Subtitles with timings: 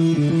[0.00, 0.39] Mm-hmm.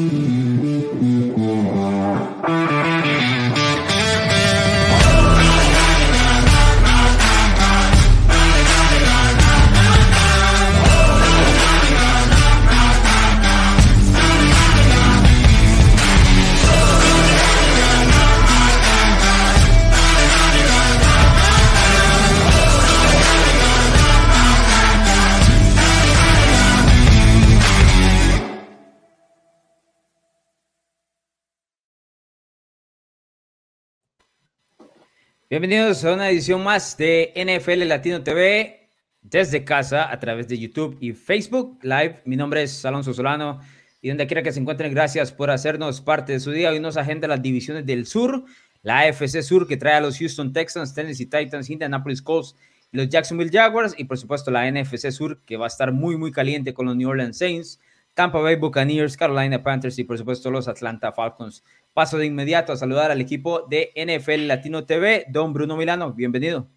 [35.50, 38.88] Bienvenidos a una edición más de NFL Latino TV
[39.20, 42.22] desde casa a través de YouTube y Facebook Live.
[42.24, 43.58] Mi nombre es Alonso Solano
[44.00, 46.70] y donde quiera que se encuentren, gracias por hacernos parte de su día.
[46.70, 48.44] Hoy nos agenda las divisiones del sur,
[48.82, 52.54] la AFC Sur que trae a los Houston Texans, Tennessee Titans, Indianapolis Colts
[52.92, 56.30] los Jacksonville Jaguars y por supuesto la NFC Sur que va a estar muy muy
[56.30, 57.80] caliente con los New Orleans Saints,
[58.14, 61.64] Tampa Bay Buccaneers, Carolina Panthers y por supuesto los Atlanta Falcons.
[61.92, 66.68] Paso de inmediato a saludar al equipo de NFL Latino TV, don Bruno Milano, bienvenido.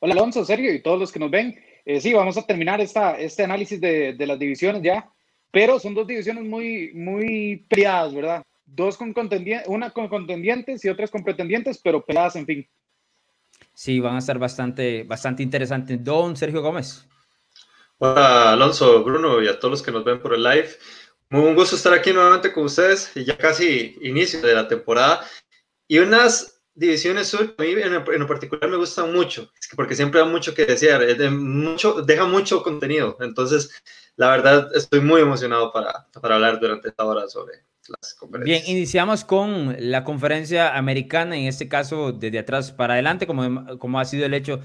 [0.00, 1.58] Hola Alonso, Sergio y todos los que nos ven.
[1.84, 5.10] Eh, sí, vamos a terminar esta, este análisis de, de, las divisiones ya,
[5.50, 8.44] pero son dos divisiones muy, muy peleadas, ¿verdad?
[8.64, 12.68] Dos con contendientes, una con contendientes y otras con pretendientes, pero peleadas, en fin.
[13.74, 16.02] Sí, van a estar bastante, bastante interesantes.
[16.02, 17.08] Don Sergio Gómez.
[17.98, 20.68] Hola Alonso, Bruno y a todos los que nos ven por el live.
[21.32, 25.26] Muy un gusto estar aquí nuevamente con ustedes, ya casi inicio de la temporada.
[25.88, 30.26] Y unas divisiones sur, a mí en, lo particular me gustan mucho, porque siempre da
[30.26, 33.16] mucho que decir, de mucho, deja mucho contenido.
[33.20, 33.70] Entonces,
[34.16, 38.64] la verdad, estoy muy emocionado para, para hablar durante esta hora sobre las conferencias.
[38.64, 43.98] Bien, iniciamos con la conferencia americana, en este caso desde atrás para adelante, como, como
[43.98, 44.60] ha sido el hecho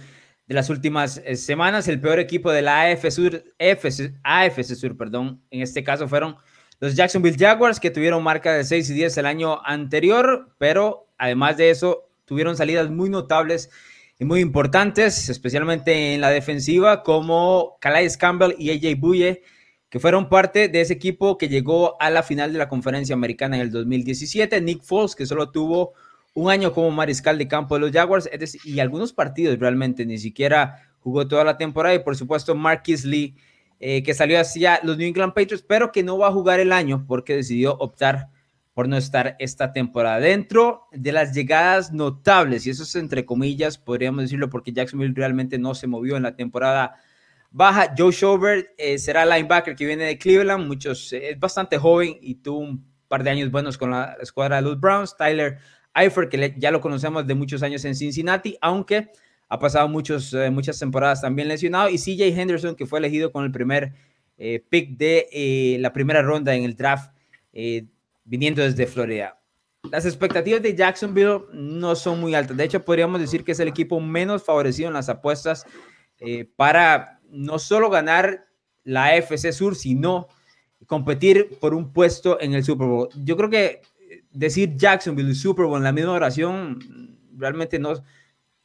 [0.47, 1.87] de las últimas eh, semanas.
[1.87, 6.35] El peor equipo de la AFC Sur, AFC, AFC Sur, perdón, en este caso fueron
[6.79, 11.57] los Jacksonville Jaguars, que tuvieron marca de 6 y 10 el año anterior, pero además
[11.57, 13.69] de eso, tuvieron salidas muy notables
[14.19, 19.43] y muy importantes, especialmente en la defensiva, como Calais Campbell y AJ Buye,
[19.89, 23.55] que fueron parte de ese equipo que llegó a la final de la conferencia americana
[23.55, 24.59] en el 2017.
[24.61, 25.93] Nick Foles, que solo tuvo
[26.33, 28.29] un año como mariscal de campo de los Jaguars,
[28.65, 31.95] y algunos partidos realmente, ni siquiera jugó toda la temporada.
[31.95, 33.35] Y por supuesto, Marquis Lee,
[33.79, 36.71] eh, que salió hacia los New England Patriots, pero que no va a jugar el
[36.71, 38.29] año porque decidió optar
[38.73, 40.19] por no estar esta temporada.
[40.19, 45.57] Dentro de las llegadas notables, y eso es entre comillas, podríamos decirlo, porque Jacksonville realmente
[45.57, 46.95] no se movió en la temporada
[47.49, 47.93] baja.
[47.97, 52.35] Joe Schobert eh, será linebacker que viene de Cleveland, muchos, eh, es bastante joven y
[52.35, 55.17] tuvo un par de años buenos con la escuadra de los Browns.
[55.17, 55.57] Tyler
[55.95, 59.09] Eifert, que ya lo conocemos de muchos años en Cincinnati, aunque
[59.49, 61.89] ha pasado muchos, eh, muchas temporadas también lesionado.
[61.89, 63.93] Y CJ Henderson, que fue elegido con el primer
[64.37, 67.11] eh, pick de eh, la primera ronda en el draft,
[68.23, 69.39] viniendo desde Florida.
[69.89, 72.55] Las expectativas de Jacksonville no son muy altas.
[72.55, 75.65] De hecho, podríamos decir que es el equipo menos favorecido en las apuestas
[76.55, 78.45] para no solo ganar
[78.83, 80.27] la AFC Sur, sino
[80.85, 83.09] competir por un puesto en el Super Bowl.
[83.23, 83.81] Yo creo que
[84.31, 87.93] decir Jacksonville y Super Bowl en la misma oración realmente no,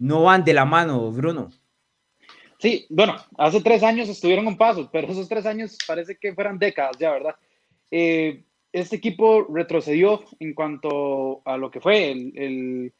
[0.02, 1.50] no van de la mano, Bruno.
[2.58, 6.58] Sí, bueno, hace tres años estuvieron un paso, pero esos tres años parece que fueran
[6.58, 7.36] décadas ya, ¿verdad?
[7.90, 8.42] Eh,
[8.72, 12.92] este equipo retrocedió en cuanto a lo que fue el,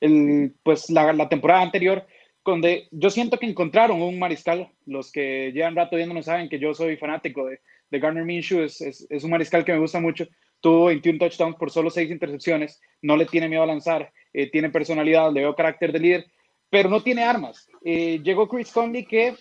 [0.00, 2.06] el, pues la, la, temporada anterior,
[2.44, 4.68] donde yo siento que encontraron un mariscal.
[4.84, 7.60] Los que llevan rato viéndonos saben que yo soy fanático de,
[7.90, 10.26] de Garner Minshew, es, es, es, un mariscal que me gusta mucho.
[10.60, 14.68] Tuvo 21 touchdowns por solo 6 intercepciones, no le tiene miedo a lanzar, eh, tiene
[14.68, 16.26] personalidad, le veo carácter de líder
[16.70, 17.68] pero no tiene armas.
[17.84, 19.34] Eh, llegó Chris Conley que,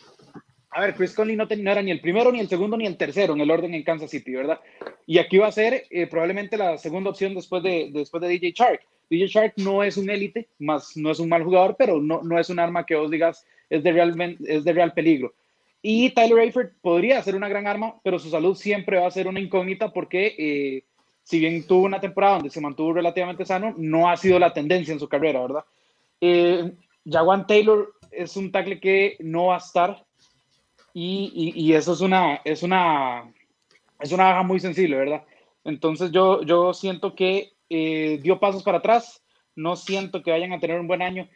[0.71, 2.97] a ver, Chris Conley no, no, era ni el primero, ni el segundo, ni el
[2.97, 4.59] tercero en el orden en Kansas City, ¿verdad?
[5.05, 8.51] Y aquí va a ser eh, probablemente la segunda opción después de, después de DJ
[8.51, 8.81] Shark.
[9.09, 12.39] DJ Shark no es un élite, más no es un mal jugador, pero no, no
[12.39, 15.33] es un arma que vos digas es de, real, es de real peligro.
[15.81, 19.27] Y Tyler Eifert podría ser una gran arma, pero su salud siempre va a ser
[19.27, 20.83] una incógnita porque eh,
[21.23, 24.91] si bien tuvo una temporada donde se mantuvo relativamente sano, no ha sido la tendencia
[24.91, 25.63] en su carrera, ¿verdad?
[26.19, 26.71] Eh,
[27.05, 30.05] Jawan Taylor es un tackle que no va a estar
[30.93, 33.31] y, y, eso es una, es una,
[33.99, 35.23] es una baja muy sensible, ¿verdad?
[35.63, 39.23] Entonces yo, yo siento que eh, dio pasos para atrás,
[39.55, 41.29] no siento que vayan a tener un buen año,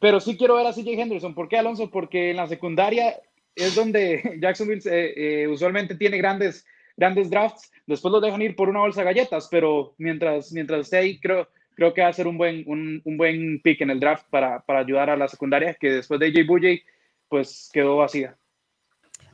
[0.00, 1.34] pero sí quiero ver a CJ Henderson.
[1.34, 1.90] ¿Por qué, Alonso?
[1.90, 3.16] Porque en la secundaria
[3.54, 6.64] es donde Jacksonville eh, eh, usualmente tiene grandes,
[6.96, 10.98] grandes drafts, después los dejan ir por una bolsa de galletas, pero mientras, mientras esté
[10.98, 14.00] ahí, creo, creo que va a ser un buen, un, un buen pick en el
[14.00, 16.82] draft para, para, ayudar a la secundaria, que después de AJ Bouye,
[17.28, 18.36] pues quedó vacía.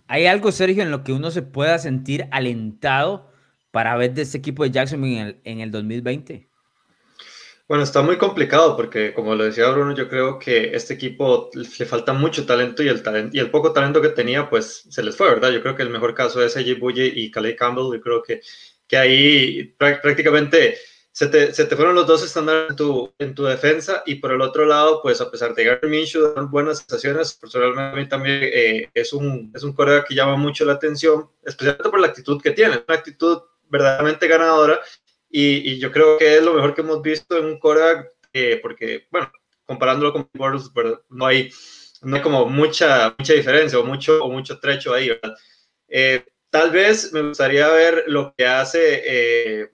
[0.08, 3.32] Hay algo, Sergio, en lo que uno se pueda sentir alentado
[3.70, 6.48] para ver de este equipo de Jacksonville en el, en el 2020?
[7.68, 11.86] Bueno, está muy complicado porque, como lo decía Bruno, yo creo que este equipo le
[11.86, 15.16] falta mucho talento y el, talento, y el poco talento que tenía, pues se les
[15.16, 15.50] fue, ¿verdad?
[15.50, 17.94] Yo creo que el mejor caso es AJ Bulle y Calais Campbell.
[17.94, 18.42] Yo creo que,
[18.86, 20.76] que ahí prácticamente
[21.12, 24.32] se te, se te, fueron los dos estándares en tu, en tu defensa y por
[24.32, 28.08] el otro lado, pues a pesar de Gary Minshew dar buenas sensaciones, personalmente a mí
[28.08, 32.06] también eh, es un, es un corea que llama mucho la atención, especialmente por la
[32.06, 34.80] actitud que tiene, una actitud verdaderamente ganadora
[35.34, 39.06] y, yo creo que es lo mejor que hemos visto en un Cora, eh, porque,
[39.10, 39.32] bueno,
[39.64, 40.70] comparándolo con Bortles,
[41.08, 41.50] no hay,
[42.02, 45.34] no hay como mucha, mucha diferencia o mucho, o mucho trecho ahí, ¿verdad?
[45.88, 49.70] Eh, tal vez me gustaría ver lo que hace, eh,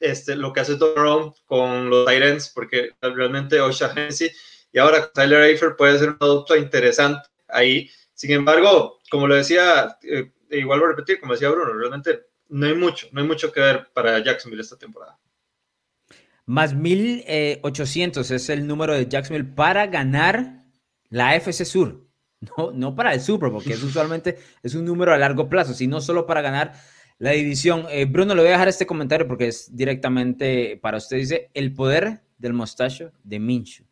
[0.00, 4.30] este, lo que hace Don con los Tyrants, porque realmente Osha Hensey
[4.72, 7.90] y ahora Tyler Eifer puede ser un producto interesante ahí.
[8.14, 9.98] Sin embargo, como lo decía,
[10.50, 13.60] igual voy a repetir, como decía Bruno, realmente no hay mucho, no hay mucho que
[13.60, 15.18] ver para Jacksonville esta temporada.
[16.46, 20.64] Más 1800 es el número de Jacksonville para ganar
[21.08, 22.06] la FC Sur.
[22.56, 26.00] No, no para el Super, porque es usualmente es un número a largo plazo, sino
[26.00, 26.72] solo para ganar
[27.20, 27.84] la división.
[27.90, 31.18] Eh, Bruno, le voy a dejar este comentario porque es directamente para usted.
[31.18, 33.84] Dice, el poder del mostacho de Minchu.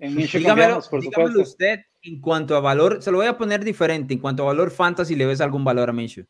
[0.00, 3.64] En Minchu dígamelo, por dígamelo usted en cuanto a valor, se lo voy a poner
[3.64, 6.22] diferente, en cuanto a valor fantasy, ¿le ves algún valor a Minchu?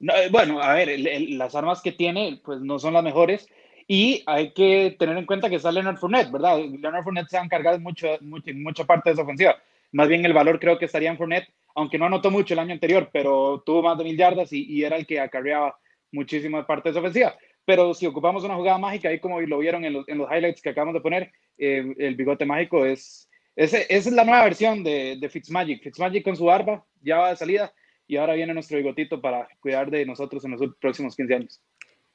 [0.00, 0.98] Eh, bueno, a ver,
[1.30, 3.48] las armas que tiene pues no son las mejores
[3.86, 6.58] y hay que tener en cuenta que está Leonard Fournette, ¿verdad?
[6.58, 9.56] Leonard Fournette se ha encargado mucho, mucho, mucha parte de esa ofensiva.
[9.94, 12.72] Más bien el valor creo que estaría en Fournette, aunque no anotó mucho el año
[12.72, 15.78] anterior, pero tuvo más de mil yardas y, era el que acarreaba
[16.10, 17.36] muchísima parte de esa ofensiva.
[17.64, 20.60] Pero si ocupamos una jugada mágica, ahí como lo vieron en los, en los highlights
[20.60, 25.16] que acabamos de poner, eh, el bigote mágico es, esa es la nueva versión de,
[25.20, 25.84] de Fitzmagic.
[25.84, 27.72] Fitzmagic con su barba ya va de salida
[28.08, 31.62] y ahora viene nuestro bigotito para cuidar de nosotros en los próximos 15 años.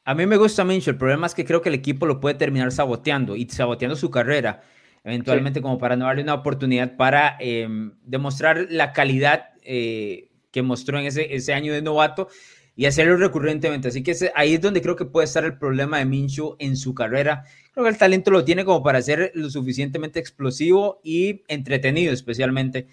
[0.03, 2.35] A mí me gusta Mincho, el problema es que creo que el equipo lo puede
[2.35, 4.63] terminar saboteando y saboteando su carrera,
[5.03, 10.99] eventualmente como para no darle una oportunidad para em, demostrar la calidad eh, que mostró
[10.99, 12.27] en ese, ese año de novato
[12.75, 13.89] y hacerlo recurrentemente.
[13.89, 16.93] Así que ahí es donde creo que puede estar el problema de Mincho en su
[16.93, 17.43] carrera.
[17.73, 22.87] Creo que el talento lo tiene como para ser lo suficientemente explosivo y entretenido, especialmente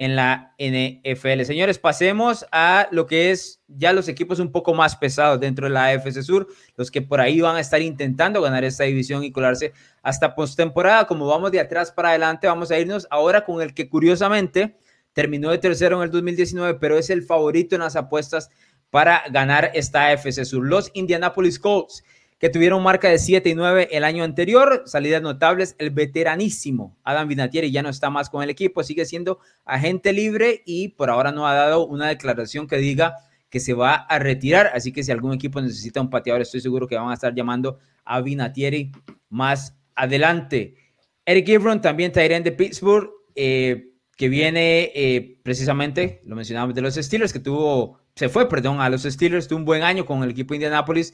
[0.00, 1.42] en la NFL.
[1.42, 5.74] Señores, pasemos a lo que es ya los equipos un poco más pesados dentro de
[5.74, 9.30] la AFC Sur, los que por ahí van a estar intentando ganar esta división y
[9.30, 11.06] colarse hasta postemporada.
[11.06, 14.78] Como vamos de atrás para adelante, vamos a irnos ahora con el que curiosamente
[15.12, 18.48] terminó de tercero en el 2019, pero es el favorito en las apuestas
[18.88, 20.66] para ganar esta AFC Sur.
[20.66, 22.02] Los Indianapolis Colts
[22.40, 24.82] que tuvieron marca de 7 y 9 el año anterior.
[24.86, 29.40] Salidas notables, el veteranísimo Adam Vinatieri ya no está más con el equipo, sigue siendo
[29.66, 33.16] agente libre y por ahora no ha dado una declaración que diga
[33.50, 34.70] que se va a retirar.
[34.74, 37.78] Así que si algún equipo necesita un pateador, estoy seguro que van a estar llamando
[38.06, 38.90] a Vinatieri
[39.28, 40.74] más adelante.
[41.26, 46.94] Eric Ebron, también Tyrion de Pittsburgh, eh, que viene eh, precisamente, lo mencionamos de los
[46.94, 50.30] Steelers, que tuvo, se fue, perdón, a los Steelers, tuvo un buen año con el
[50.30, 51.12] equipo de Indianapolis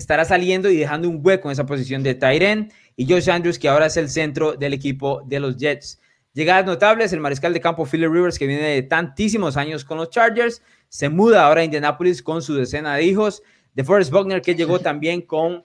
[0.00, 3.68] estará saliendo y dejando un hueco en esa posición de Tyren y Josh Andrews, que
[3.68, 6.00] ahora es el centro del equipo de los Jets.
[6.32, 10.10] Llegadas notables, el mariscal de campo Philip Rivers, que viene de tantísimos años con los
[10.10, 13.42] Chargers, se muda ahora a Indianapolis con su decena de hijos.
[13.72, 15.64] De Forrest Buckner, que llegó también con,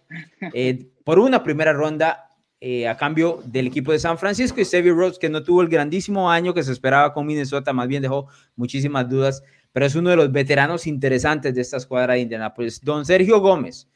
[0.53, 2.29] eh, por una primera ronda
[2.61, 5.69] eh, a cambio del equipo de San Francisco, y Xavier Rhodes, que no tuvo el
[5.69, 10.11] grandísimo año que se esperaba con Minnesota, más bien dejó muchísimas dudas, pero es uno
[10.11, 12.79] de los veteranos interesantes de esta escuadra de Indianapolis.
[12.81, 13.89] Don Sergio Gómez,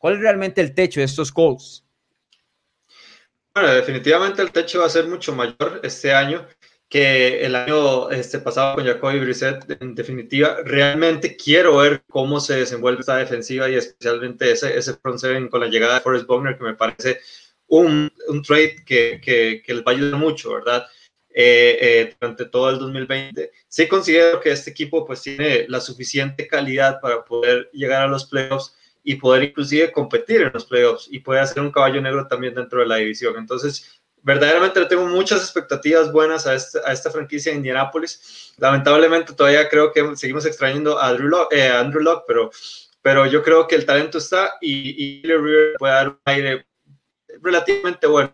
[0.00, 1.84] ¿Cuál es realmente el techo de estos Colts?
[3.54, 6.46] Bueno, definitivamente el techo va a ser mucho mayor este año
[6.88, 9.82] que el año este, pasado con Jacoby Brissett.
[9.82, 15.18] En definitiva, realmente quiero ver cómo se desenvuelve esta defensiva y especialmente ese, ese front
[15.18, 17.20] seven con la llegada de Forrest Buckner, que me parece
[17.66, 20.86] un, un trade que, que, que, les va a ayudar mucho, ¿verdad?
[21.28, 23.52] Eh, eh, durante todo el 2020.
[23.68, 28.24] Sí considero que este equipo pues tiene la suficiente calidad para poder llegar a los
[28.24, 32.54] playoffs y poder inclusive competir en los playoffs y poder hacer un caballo negro también
[32.54, 33.34] dentro de la división.
[33.36, 38.54] Entonces, verdaderamente tengo muchas expectativas buenas a, este, a esta franquicia de Indianapolis.
[38.58, 42.50] Lamentablemente todavía creo que seguimos extrañando a Andrew Locke, eh, Andrew Locke pero,
[43.02, 45.22] pero yo creo que el talento está y, y
[45.78, 46.66] puede dar un aire
[47.42, 48.32] relativamente bueno.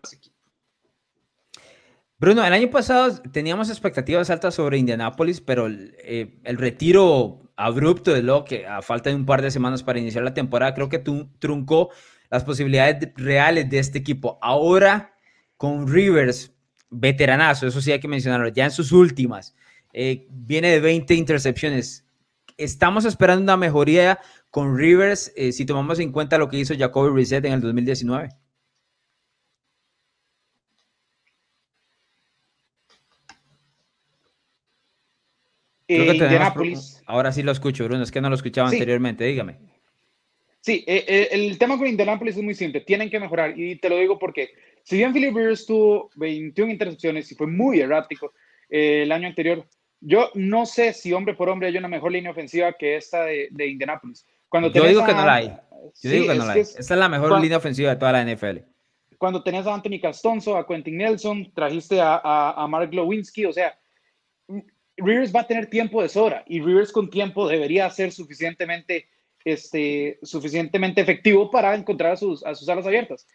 [2.19, 8.23] Bruno, el año pasado teníamos expectativas altas sobre Indianapolis, pero eh, el retiro abrupto de
[8.23, 10.97] lo que a falta de un par de semanas para iniciar la temporada, creo que
[10.97, 11.91] truncó
[12.31, 14.39] las posibilidades reales de este equipo.
[14.41, 15.13] Ahora
[15.57, 16.51] con Rivers,
[16.89, 19.55] veteranazo, eso sí hay que mencionarlo, ya en sus últimas,
[19.93, 22.03] eh, viene de 20 intercepciones.
[22.57, 24.19] Estamos esperando una mejoría
[24.49, 28.29] con Rivers eh, si tomamos en cuenta lo que hizo Jacoby Reset en el 2019?
[37.05, 39.57] Ahora sí lo escucho, Bruno, es que no lo escuchaba anteriormente, dígame.
[40.61, 43.89] Sí, eh, eh, el tema con Indianapolis es muy simple, tienen que mejorar y te
[43.89, 44.49] lo digo porque
[44.83, 48.33] si bien Philip Rivers tuvo 21 intercepciones y fue muy errático
[48.69, 49.65] eh, el año anterior,
[50.01, 53.47] yo no sé si hombre por hombre hay una mejor línea ofensiva que esta de,
[53.49, 54.25] de Indianapolis.
[54.49, 55.57] Cuando yo digo que no la hay.
[56.03, 56.61] Yo digo que no la hay.
[56.61, 58.57] Esta es la mejor línea ofensiva de toda la NFL.
[59.17, 63.53] Cuando tenías a Anthony Castonzo, a Quentin Nelson, trajiste a, a, a Mark Lewinsky, o
[63.53, 63.77] sea,
[64.97, 69.07] Rivers va a tener tiempo de sobra y Rivers con tiempo debería ser suficientemente,
[69.45, 73.27] este, suficientemente efectivo para encontrar a sus, a sus alas abiertas.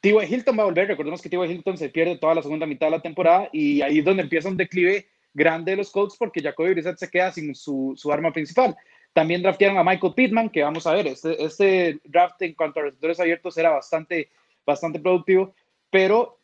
[0.00, 0.32] T.Y.
[0.32, 1.50] Hilton va a volver, recordemos que T.Y.
[1.50, 4.48] Hilton se pierde toda la segunda mitad de la temporada y ahí es donde empieza
[4.48, 8.32] un declive grande de los Colts porque Jacoby Brissett se queda sin su, su, arma
[8.32, 8.76] principal.
[9.12, 12.84] También draftearon a Michael Pittman, que vamos a ver, este, este draft en cuanto a
[12.84, 14.30] receptores abiertos era bastante,
[14.64, 15.52] bastante productivo,
[15.90, 16.38] pero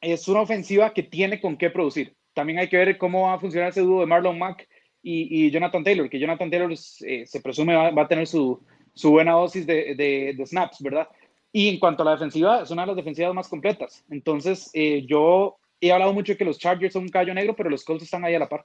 [0.00, 3.40] es una ofensiva que tiene con qué producir también hay que ver cómo va a
[3.40, 4.68] funcionar ese dúo de Marlon Mack
[5.02, 8.62] y, Jonathan Taylor, que Jonathan Taylor eh, se presume va, a tener su,
[9.02, 11.08] buena dosis de, de, snaps, ¿verdad?
[11.50, 14.04] Y en cuanto a la defensiva, es una de las defensivas más completas.
[14.08, 17.70] Entonces, eh, yo he hablado mucho de que los Chargers son un callo negro, pero
[17.70, 18.64] los Colts están ahí a la par.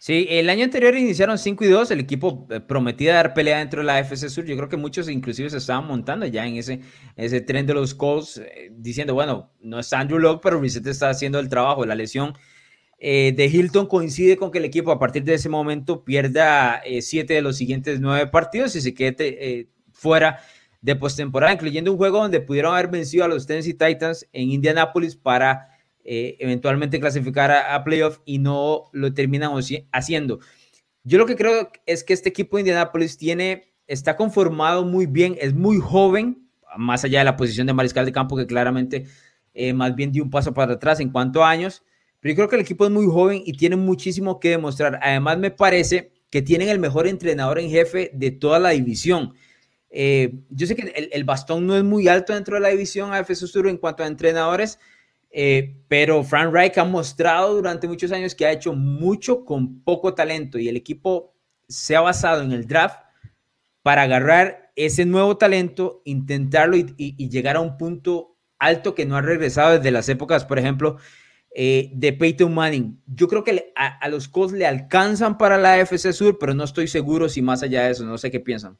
[0.00, 3.80] Sí, el año anterior iniciaron 5 y 2, el equipo eh, prometía dar pelea dentro
[3.80, 4.44] de la FC Sur.
[4.44, 6.80] Yo creo que muchos inclusive se estaban montando ya en ese,
[7.16, 11.10] ese tren de los Colts, eh, diciendo, bueno, no es Andrew Locke, pero Reset está
[11.10, 11.84] haciendo el trabajo.
[11.84, 12.34] La lesión
[13.00, 17.34] eh, de Hilton coincide con que el equipo a partir de ese momento pierda 7
[17.34, 20.38] de los siguientes 9 partidos y se quede fuera
[20.80, 25.16] de postemporada, incluyendo un juego donde pudieron haber vencido a los Tennessee Titans en Indianapolis
[25.16, 25.77] para
[26.10, 29.52] eh, eventualmente clasificar a, playoff y no lo terminan
[29.92, 30.38] haciendo.
[31.04, 35.36] Yo lo que creo es que este equipo de Indianapolis tiene, está conformado muy bien,
[35.38, 36.48] es muy joven,
[36.78, 39.04] más allá de la posición de mariscal de campo que claramente
[39.52, 41.82] eh, más bien dio un paso para atrás en cuanto a años,
[42.20, 44.98] pero yo creo que el equipo es muy joven y tiene muchísimo que demostrar.
[45.02, 49.34] Además me parece que tienen el mejor entrenador en jefe de toda la división.
[49.90, 53.12] Eh, yo sé que el, el, bastón no es muy alto dentro de la división
[53.12, 54.78] AFC Sur en cuanto a entrenadores,
[55.30, 60.14] eh, pero Frank Reich ha mostrado durante muchos años que ha hecho mucho con poco
[60.14, 61.34] talento y el equipo
[61.68, 63.00] se ha basado en el draft
[63.82, 69.22] para agarrar ese nuevo talento, intentarlo y, llegar a un punto alto que no ha
[69.22, 70.96] regresado desde las épocas, por ejemplo,
[71.54, 73.02] eh, de Peyton Manning.
[73.06, 76.88] Yo creo que a, los Colts le alcanzan para la FC Sur, pero no estoy
[76.88, 78.78] seguro si más allá de eso, no sé qué piensan.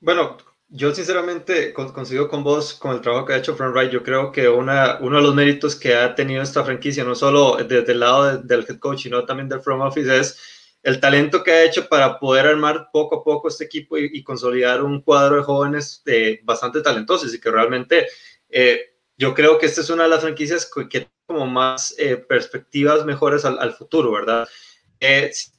[0.00, 0.36] Bueno,
[0.72, 3.90] yo sinceramente coincido con vos con el trabajo que ha hecho Frank Wright.
[3.90, 7.56] Yo creo que una, uno de los méritos que ha tenido esta franquicia, no solo
[7.56, 10.38] desde el lado del head coach, sino también del front office, es
[10.82, 14.82] el talento que ha hecho para poder armar poco a poco este equipo y, consolidar
[14.82, 18.06] un cuadro de jóvenes eh, bastante talentosos y que realmente
[18.48, 22.16] eh, yo creo que esta es una de las franquicias que, tiene como más eh,
[22.16, 24.48] perspectivas mejores al, al futuro, ¿verdad?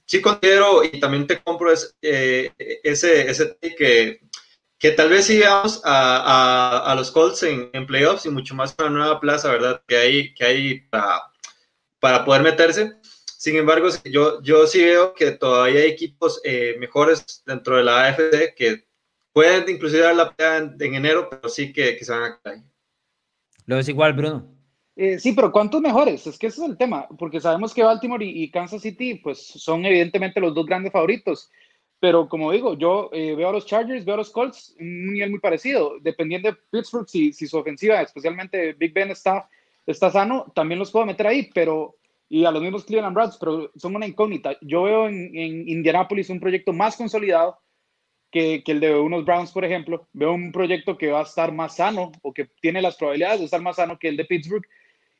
[0.05, 2.53] sí considero y también te compro ese,
[2.83, 4.19] ese, ese que
[4.81, 8.75] que tal vez sí veamos a, a, los Colts en, en, playoffs y mucho más
[8.79, 9.83] una nueva plaza, ¿verdad?
[9.87, 11.21] Que hay, que hay para,
[11.99, 12.93] para poder meterse.
[13.37, 18.07] Sin embargo, yo, yo sí veo que todavía hay equipos eh, mejores dentro de la
[18.07, 18.87] AFC que
[19.31, 22.61] pueden inclusive dar la pelea en, enero, pero sí que, que, se van a caer.
[23.67, 24.51] Lo es igual, Bruno.
[24.95, 26.25] Eh, sí, pero ¿cuántos mejores?
[26.25, 29.45] Es que ese es el tema, porque sabemos que Baltimore y, y Kansas City pues
[29.45, 31.51] son evidentemente los dos grandes favoritos.
[32.01, 35.29] Pero como digo, yo eh, veo a los Chargers, veo a los Colts, un nivel
[35.29, 35.99] muy parecido.
[36.01, 39.47] Dependiendo de Pittsburgh, si, si su ofensiva, especialmente Big Ben, está,
[39.85, 41.95] está sano, también los puedo meter ahí, pero
[42.27, 44.57] y a los mismos Cleveland Browns, pero son una incógnita.
[44.61, 47.59] Yo veo en, en Indianapolis un proyecto más consolidado
[48.31, 50.07] que, que, el de unos Browns, por ejemplo.
[50.11, 53.45] Veo un proyecto que va a estar más sano o que tiene las probabilidades de
[53.45, 54.65] estar más sano que el de Pittsburgh.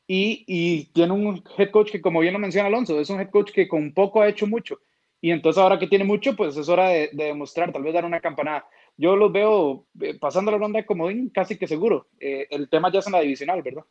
[0.08, 3.30] Y, y tiene un head coach que, como bien lo menciona Alonso, es un head
[3.30, 4.80] coach que con poco ha hecho mucho.
[5.22, 8.20] Y entonces ahora que tiene mucho, pues es hora de, demostrar, tal vez dar una
[8.20, 8.66] campanada.
[8.98, 12.08] Yo los veo eh, pasando la ronda de comodín casi que seguro.
[12.20, 13.84] Eh, el tema ya es en la divisional, ¿verdad?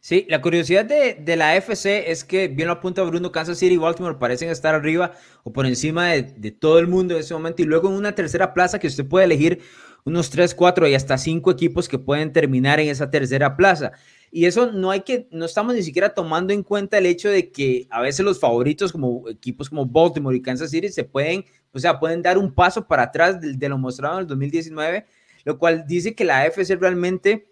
[0.00, 3.74] Sí, la curiosidad de, de, la FC es que, bien lo apunta Bruno, Kansas City
[3.74, 5.12] y Baltimore parecen estar arriba
[5.44, 7.62] o por encima de, de, todo el mundo en ese momento.
[7.62, 9.60] Y luego en una tercera plaza que usted puede elegir
[10.04, 13.92] unos 3, 4 y hasta 5 equipos que pueden terminar en esa tercera plaza.
[14.32, 17.50] Y eso no hay que, no estamos ni siquiera tomando en cuenta el hecho de
[17.50, 21.78] que a veces los favoritos como equipos como Baltimore y Kansas City se pueden, o
[21.80, 25.04] sea, pueden dar un paso para atrás de, lo mostrado en el 2019,
[25.44, 27.48] lo cual dice que la AFC realmente,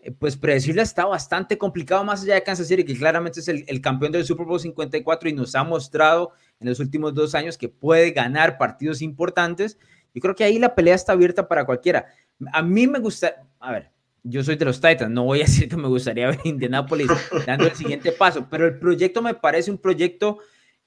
[0.00, 3.64] eh, pues predecirla está bastante complicado más allá de Kansas City, que claramente es el,
[3.66, 7.56] el campeón del Super Bowl 54 y nos ha mostrado en los últimos dos años
[7.56, 9.78] que puede ganar partidos importantes
[10.14, 12.06] Yo creo que ahí la pelea está abierta para cualquiera.
[12.52, 13.90] A mí me gusta, a ver,
[14.22, 17.08] yo soy de los Titans, no voy a decir que me gustaría ver Indianapolis
[17.46, 20.38] dando el siguiente paso, pero el proyecto me parece un proyecto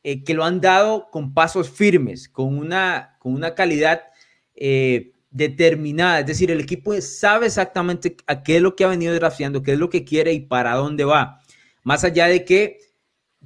[0.03, 4.03] eh, que lo han dado con pasos firmes, con una, con una calidad
[4.55, 6.19] eh, determinada.
[6.19, 9.73] Es decir, el equipo sabe exactamente a qué es lo que ha venido drafteando, qué
[9.73, 11.39] es lo que quiere y para dónde va.
[11.83, 12.79] Más allá de que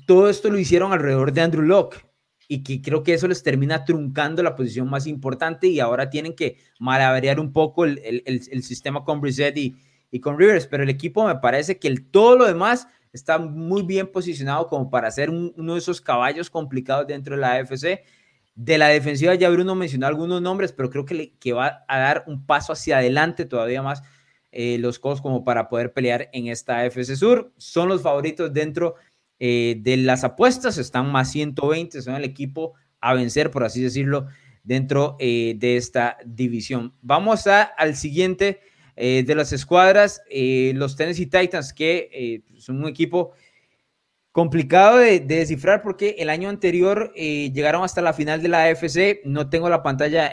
[0.05, 2.06] todo esto lo hicieron alrededor de Andrew Locke
[2.47, 6.33] y que creo que eso les termina truncando la posición más importante y ahora tienen
[6.33, 9.75] que malabarear un poco el, el, sistema con Brissett y,
[10.11, 13.83] y, con Rivers, pero el equipo me parece que el, todo lo demás está muy
[13.83, 18.03] bien posicionado como para ser uno de esos caballos complicados dentro de la AFC.
[18.55, 21.99] De la defensiva ya Bruno mencionó algunos nombres, pero creo que, le, que va a
[21.99, 24.01] dar un paso hacia adelante todavía más
[24.51, 27.53] eh, los Colts como para poder pelear en esta AFC Sur.
[27.57, 28.95] Son los favoritos dentro
[29.39, 34.27] eh, de las apuestas, están más 120, son el equipo a vencer, por así decirlo,
[34.63, 36.93] dentro eh, de esta división.
[37.01, 38.61] Vamos a, al siguiente
[38.95, 43.33] eh, de las escuadras, los Tennessee Titans, que son un equipo
[44.31, 49.21] complicado de, descifrar porque el año anterior llegaron hasta la final de la AFC.
[49.23, 50.31] No tengo la pantalla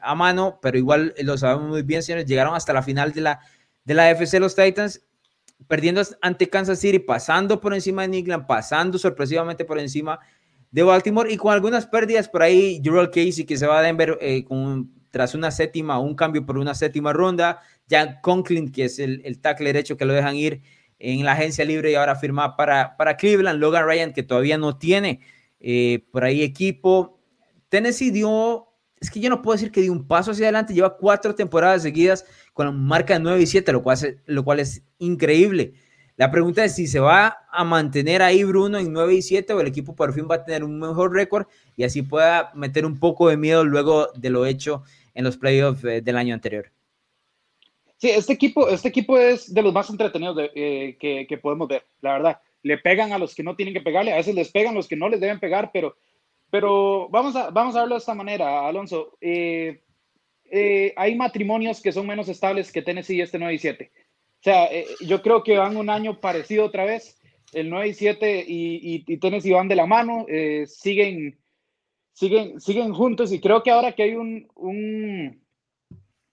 [0.00, 2.26] a mano, pero igual lo sabemos muy bien, señores.
[2.26, 3.40] Llegaron hasta la final de la,
[3.84, 5.02] de la AFC los Titans
[5.66, 10.20] perdiendo ante Kansas City, pasando por encima de New England, pasando sorpresivamente por encima
[10.70, 14.18] de Baltimore y con algunas pérdidas por ahí, Gerald Casey que se va a Denver
[14.20, 18.98] eh, con, tras una séptima, un cambio por una séptima ronda, Jack Conklin que es
[18.98, 20.62] el, el tackle derecho que lo dejan ir
[20.98, 24.76] en la agencia libre y ahora firma para, para Cleveland, Logan Ryan que todavía no
[24.76, 25.20] tiene
[25.60, 27.20] eh, por ahí equipo,
[27.68, 28.73] Tennessee dio,
[29.04, 31.82] es que yo no puedo decir que dio un paso hacia adelante, lleva cuatro temporadas
[31.82, 35.74] seguidas con marca de 9 y 7, lo cual, es, increíble.
[36.16, 39.60] La pregunta es si se va a mantener ahí Bruno en 9 y 7 o
[39.60, 41.46] el equipo por fin va a tener un mejor récord
[41.76, 45.84] y así pueda meter un poco de miedo luego de lo hecho en los playoffs
[45.84, 46.70] eh, del año anterior.
[47.98, 52.12] Sí, este equipo, este equipo es de los más entretenidos eh, que, podemos ver, la
[52.12, 52.40] verdad.
[52.62, 54.88] Le pegan a los que no tienen que pegarle, a veces les pegan a los
[54.88, 55.96] que no les deben pegar, pero,
[56.54, 59.18] pero vamos, a, vamos a verlo de esta manera, Alonso.
[59.20, 59.82] Eh,
[60.44, 63.90] eh, hay matrimonios que son menos estables que Tennessee y este 9 y 7.
[63.92, 63.98] O
[64.40, 67.20] sea, eh, yo creo que van un año parecido otra vez.
[67.52, 71.40] El 9 y 7 y, Tennessee van de la mano, eh, siguen,
[72.12, 75.44] siguen, siguen juntos y creo que ahora que hay un, un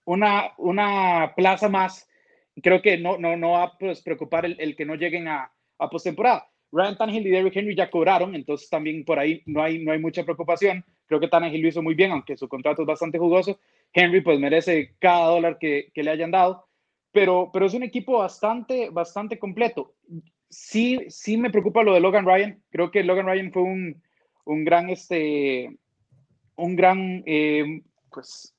[0.04, 2.08] una, una plaza más,
[2.62, 5.52] creo que no, no, no va a pues, preocupar el, el, que no lleguen a,
[5.78, 6.51] a postemporada.
[6.72, 9.98] Ryan Tannehill y Derrick Henry ya cobraron, entonces también por ahí no hay, no hay
[9.98, 10.84] mucha preocupación.
[11.06, 13.58] Creo que Tannehill lo hizo muy bien, aunque su contrato es bastante jugoso.
[13.92, 16.66] Henry pues merece cada dólar que, que, le hayan dado,
[17.12, 19.92] pero, pero es un equipo bastante, bastante completo.
[20.48, 22.62] Sí, sí me preocupa lo de Logan Ryan.
[22.70, 24.02] Creo que Logan Ryan fue un,
[24.44, 25.76] un gran, este,
[26.56, 28.54] un gran, eh, pues,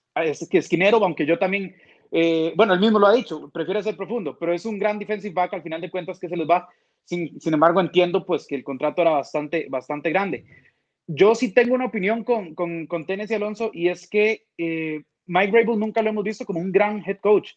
[0.51, 1.75] esquinero, aunque yo también,
[2.11, 5.33] eh, bueno, él mismo lo ha dicho, prefiere ser profundo, pero es un gran defensive
[5.33, 6.69] back al final de cuentas que se les va.
[7.05, 10.45] Sin, embargo, entiendo pues que el contrato era bastante, bastante grande.
[11.07, 15.51] Yo sí tengo una opinión con, con, con Tennessee Alonso y es que eh, Mike
[15.51, 17.51] Rabel nunca lo hemos visto como un gran head coach,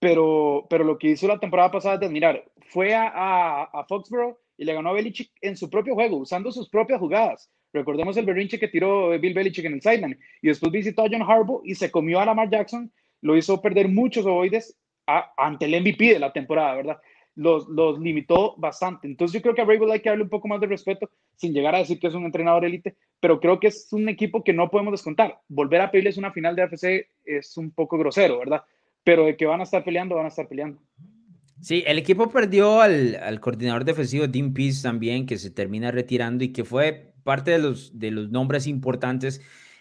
[0.00, 2.44] pero, pero lo que hizo la temporada pasada es admirar.
[2.66, 6.68] Fue a, a, Foxborough y le ganó a Belichick en su propio juego, usando sus
[6.68, 7.50] propias jugadas.
[7.72, 10.18] Recordemos el berrinche que tiró Bill Belichick en el sideline.
[10.42, 12.92] Y después visitó a John Harbaugh y se comió a Lamar Jackson.
[13.20, 16.98] Lo hizo perder muchos ovoides ante el MVP de la temporada, ¿verdad?
[17.36, 19.06] Los, limitó bastante.
[19.06, 21.52] Entonces yo creo que a Rabel hay que darle un poco más de respeto sin
[21.52, 24.52] llegar a decir que es un entrenador élite, pero creo que es un equipo que
[24.52, 25.40] no podemos descontar.
[25.48, 28.62] Volver a pedirles una final de AFC es un poco grosero, ¿verdad?
[29.02, 30.80] Pero de que van a estar peleando, van a estar peleando.
[31.60, 36.52] Sí, el equipo perdió al, coordinador defensivo Dean Peace también, que se termina retirando y
[36.52, 39.40] que fue parte de los, nombres importantes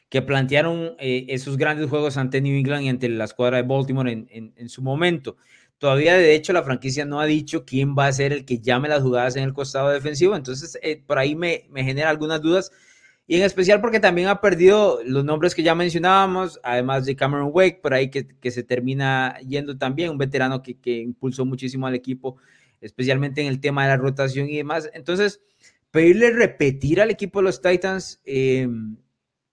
[0.10, 4.26] que plantearon eh, esos grandes juegos ante New England y ante la escuadra de Baltimore
[4.30, 5.38] en su momento.
[5.84, 8.88] Todavía, de hecho, la franquicia no ha dicho quién va a ser el que llame
[8.88, 10.34] las jugadas en el costado defensivo.
[10.34, 12.72] Entonces, eh, por ahí me, me, genera algunas dudas.
[13.28, 17.50] Y en especial porque también ha perdido los nombres que ya mencionábamos, además de Cameron
[17.52, 21.86] Wake, por ahí que, que se termina yendo también, un veterano que, que, impulsó muchísimo
[21.86, 22.38] al equipo,
[22.80, 24.90] especialmente en el tema de la rotación y demás.
[24.94, 25.42] Entonces,
[25.92, 28.70] pedirle repetir al equipo de los Titans eh,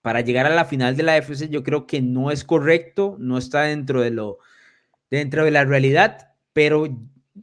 [0.01, 3.37] para llegar a la final de la FC, yo creo que no es correcto, no
[3.37, 4.37] está dentro de lo
[5.11, 6.87] dentro de la realidad, pero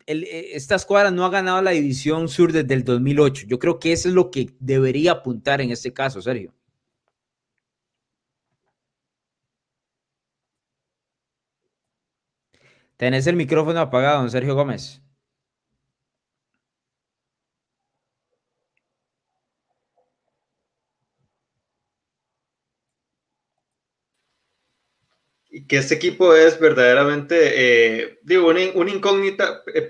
[0.07, 3.47] e, esta escuadra no ha ganado la división sur desde el 2008.
[3.47, 6.53] Yo creo que eso es lo que debería apuntar en este caso, Sergio.
[12.97, 15.01] Tenés el micrófono apagado, don Sergio Gómez.
[25.67, 27.37] Que este equipo es verdaderamente,
[28.03, 29.87] eh, digo, una, incógnita, eh,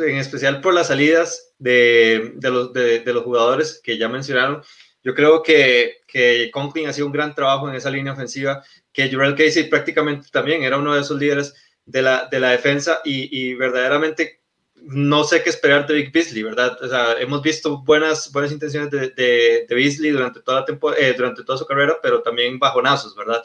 [0.00, 4.62] en especial por las salidas de, de, los, de, los, jugadores que ya mencionaron.
[5.02, 9.10] Yo creo que, que Conklin ha sido un gran trabajo en esa línea ofensiva, que
[9.10, 11.54] Jurel Casey prácticamente también era uno de esos líderes
[11.86, 14.40] de la, de la defensa y, y verdaderamente
[14.82, 16.78] no sé qué esperar de Vic Beasley, ¿verdad?
[16.82, 21.14] O sea, hemos visto buenas, buenas intenciones de, de, de Beasley durante toda, la eh,
[21.14, 23.42] durante toda su carrera, pero también bajonazos, ¿verdad?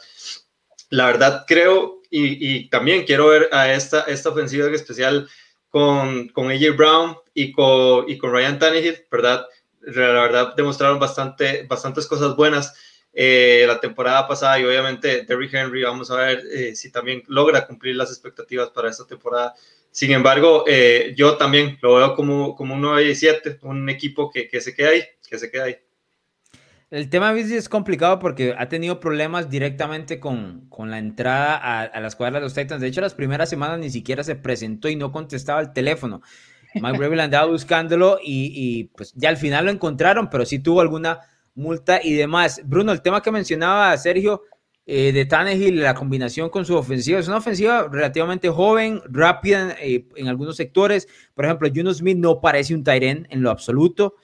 [0.90, 5.28] La verdad creo, y, también quiero ver a esta, esta ofensiva en especial
[5.68, 9.46] con, con AJ Brown y con, y con Ryan Tannehill, ¿verdad?
[9.80, 12.74] La verdad demostraron bastante, bastantes cosas buenas
[13.18, 17.66] eh, la temporada pasada y obviamente Derrick Henry, vamos a ver eh, si también logra
[17.66, 19.54] cumplir las expectativas para esta temporada.
[19.90, 24.30] Sin embargo, eh, yo también lo veo como, como un 9 y 7, un equipo
[24.30, 25.78] que, que se queda ahí, que se queda ahí.
[26.88, 31.82] El tema de es complicado porque ha tenido problemas directamente con, con la entrada a,
[31.82, 32.80] a, las cuadras de los Titans.
[32.80, 36.22] De hecho, las primeras semanas ni siquiera se presentó y no contestaba el teléfono.
[36.74, 40.80] Mike Breville andaba buscándolo y, y, pues ya al final lo encontraron, pero sí tuvo
[40.80, 41.18] alguna
[41.56, 42.60] multa y demás.
[42.64, 44.42] Bruno, el tema que mencionaba Sergio
[44.84, 50.06] eh, de Tannehill, la combinación con su ofensiva, es una ofensiva relativamente joven, rápida eh,
[50.14, 51.08] en algunos sectores.
[51.34, 54.14] Por ejemplo, Juno Smith no parece un Tyren en lo absoluto.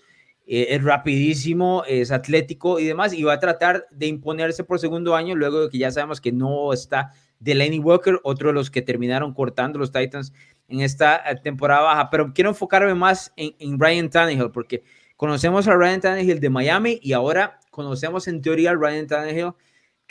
[0.46, 5.14] Eh, es rapidísimo, es atlético y demás, y va a tratar de imponerse por segundo
[5.14, 8.82] año, luego de que ya sabemos que no está Delaney Walker, otro de los que
[8.82, 10.32] terminaron cortando los Titans
[10.68, 12.10] en esta temporada baja.
[12.10, 14.82] Pero quiero enfocarme más en, en Ryan Tannehill, porque
[15.16, 19.52] conocemos a Ryan Tannehill de Miami y ahora conocemos en teoría a Ryan Tannehill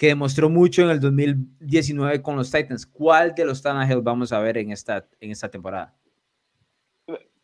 [0.01, 2.87] que demostró mucho en el 2019 con los Titans.
[2.87, 5.93] ¿Cuál de los Tannehill vamos a ver en esta, en esta temporada?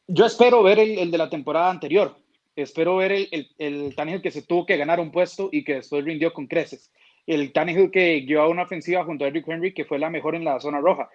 [0.08, 2.15] Yo espero ver el, de la temporada anterior.
[2.58, 5.76] Espero ver el, el, el, Tannehill que se tuvo que ganar un puesto y que
[5.76, 6.91] después rindió con creces.
[7.28, 10.43] El Tannehill que llevaba una ofensiva junto a Eric Henry que fue la mejor en
[10.43, 11.08] la zona roja.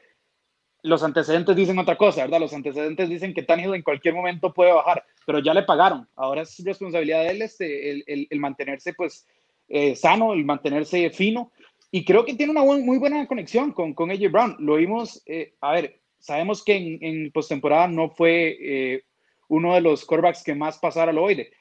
[0.82, 2.40] Los antecedentes dicen otra cosa, ¿verdad?
[2.40, 6.08] Los antecedentes dicen que Tannehill en cualquier momento puede bajar, pero ya le pagaron.
[6.14, 9.26] Ahora es responsabilidad de él este, el, el mantenerse pues
[9.68, 11.50] eh, sano, el mantenerse fino.
[11.90, 14.56] Y creo que tiene una muy buena conexión con, con AJ Brown.
[14.60, 19.04] Lo vimos, eh, a ver, sabemos que en, en postemporada no fue eh,
[19.52, 21.52] uno de los quarterbacks que más pasara al oide.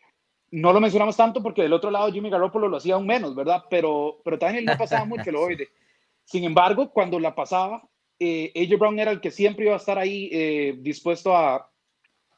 [0.50, 3.64] No lo mencionamos tanto porque del otro lado Jimmy Garoppolo lo hacía aún menos, ¿verdad?
[3.70, 5.70] Pero, pero también no pasaba mucho el oide.
[6.26, 7.88] Sin embargo, cuando la pasaba,
[8.20, 10.30] AJ Brown era el que siempre iba a estar ahí
[10.80, 11.72] dispuesto a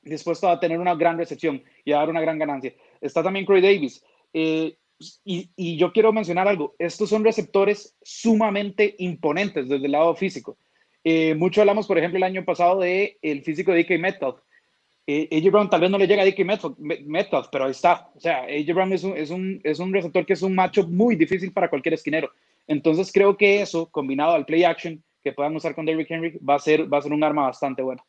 [0.03, 2.73] dispuesto a tener una gran recepción y a dar una gran ganancia.
[3.01, 4.03] Está también Corey Davis.
[4.33, 4.75] Eh,
[5.25, 10.57] y, yo quiero mencionar algo, estos son receptores sumamente imponentes desde el lado físico.
[11.03, 14.39] Eh, mucho hablamos, por ejemplo, el año pasado de el físico de DK Metcalf.
[15.05, 16.45] Eh, AJ Brown tal vez no le llega a DK
[17.05, 18.09] Metcalf, pero ahí está.
[18.15, 20.87] O sea, AJ Brown es un, es, un, es un receptor que es un macho
[20.87, 22.31] muy difícil para cualquier esquinero.
[22.67, 26.55] Entonces creo que eso, combinado al play action que puedan usar con Derrick Henry, va
[26.55, 28.03] a ser, va a ser un arma bastante buena.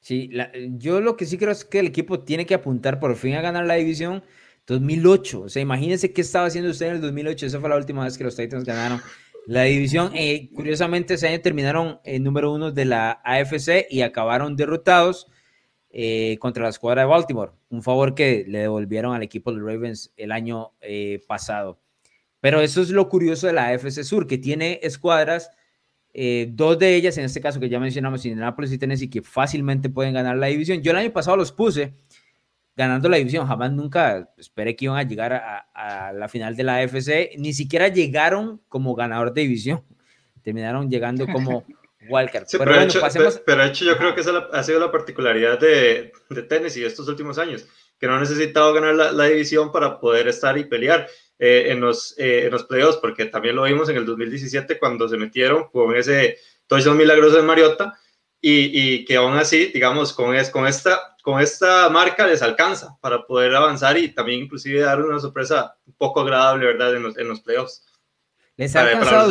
[0.00, 0.30] Sí,
[0.76, 3.40] yo lo que sí creo es que el equipo tiene que apuntar por fin a
[3.40, 4.22] ganar la división
[4.66, 5.40] 2008.
[5.42, 7.46] O sea, imagínense qué estaba haciendo usted en el 2008.
[7.46, 9.00] Esa fue la última vez que los Titans ganaron
[9.46, 10.12] la división.
[10.14, 15.26] Eh, curiosamente, ese año terminaron en número uno de la AFC y acabaron derrotados
[15.90, 17.52] eh, contra la escuadra de Baltimore.
[17.70, 21.80] Un favor que le devolvieron al equipo de Ravens el año eh, pasado.
[22.40, 25.50] Pero eso es lo curioso de la AFC Sur, que tiene escuadras,
[26.48, 30.14] dos de ellas, en este caso que ya mencionamos, Indianapolis y Tennessee, que fácilmente pueden
[30.14, 30.82] ganar la división.
[30.82, 31.94] Yo el año pasado los puse
[32.78, 33.46] ganando la división.
[33.46, 37.36] Jamás nunca esperé que iban a llegar a, la final de la AFC.
[37.36, 39.82] Ni siquiera llegaron como ganador de división.
[40.42, 41.64] Terminaron llegando como
[42.08, 42.44] Walker.
[42.52, 43.40] pero, bueno, hecho, pasemos...
[43.44, 47.38] pero, hecho, yo creo que esa ha sido la particularidad de, de Tennessee estos últimos
[47.38, 47.66] años,
[47.98, 51.08] que no ha necesitado ganar la, división para poder estar y pelear
[51.38, 55.08] eh, en, los, eh, en los playoffs, porque también lo vimos en el 2017 cuando
[55.08, 57.98] se metieron con ese touchdown milagroso de Mariota
[58.40, 62.96] y, y, que aún así, digamos, con, es, con, esta, con esta marca les alcanza
[63.00, 66.94] para poder avanzar y también inclusive dar una sorpresa un poco agradable, ¿verdad?
[66.94, 67.87] En los, en los playoffs.
[68.58, 69.30] Les ha alcanzado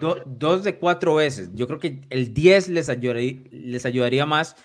[0.00, 1.50] dos, dos, de cuatro veces.
[1.54, 4.56] Yo creo que el 10 les ayudaría, les ayudaría más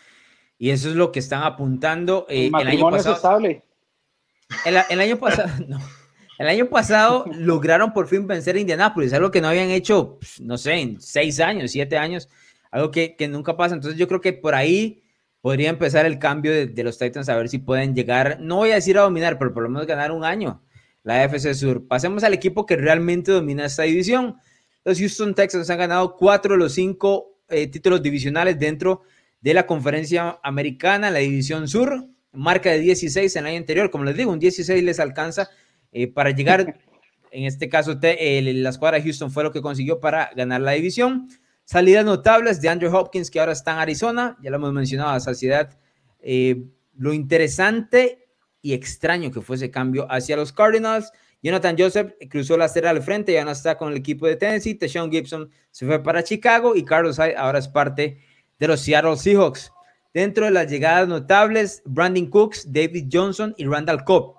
[0.57, 2.25] y eso es lo que están apuntando.
[2.27, 3.61] Eh, el, año pasado, el,
[4.65, 5.79] el, año pasado, no.
[6.39, 10.41] El año pasado lograron por fin vencer a Indianápolis, algo que no habían hecho, pues,
[10.41, 12.29] no sé, en seis años, siete años
[12.71, 13.75] algo que, que, nunca pasa.
[13.75, 15.03] Entonces yo creo que por ahí
[15.41, 18.71] podría empezar el cambio de, de, los Titans a ver si pueden llegar, no voy
[18.71, 20.63] a decir a dominar, pero por lo menos ganar un año
[21.03, 21.87] la FC Sur.
[21.87, 24.37] Pasemos al equipo que realmente domina esta división.
[24.83, 29.01] Los Houston Texans han ganado cuatro de los cinco eh, títulos divisionales dentro
[29.41, 33.89] de la conferencia americana, la división sur, marca de 16 en el año anterior.
[33.89, 35.49] Como les digo, un 16 les alcanza
[35.91, 36.79] eh, para llegar
[37.31, 41.27] en este caso la escuadra de Houston fue lo que consiguió para ganar la división.
[41.63, 45.19] Salidas notables de Andrew Hopkins, que ahora está en Arizona, ya lo hemos mencionado a
[45.19, 45.77] saciedad.
[46.19, 46.63] Eh,
[46.95, 48.28] lo interesante
[48.61, 51.11] y extraño que fue ese cambio hacia los Cardinals.
[51.41, 54.75] Jonathan Joseph cruzó la acera al frente, ya no está con el equipo de Tennessee.
[54.75, 58.19] Teshawn Gibson se fue para Chicago y Carlos Hyde ahora es parte
[58.59, 59.71] de los Seattle Seahawks.
[60.13, 64.35] Dentro de las llegadas notables, Brandon Cooks, David Johnson y Randall Cobb.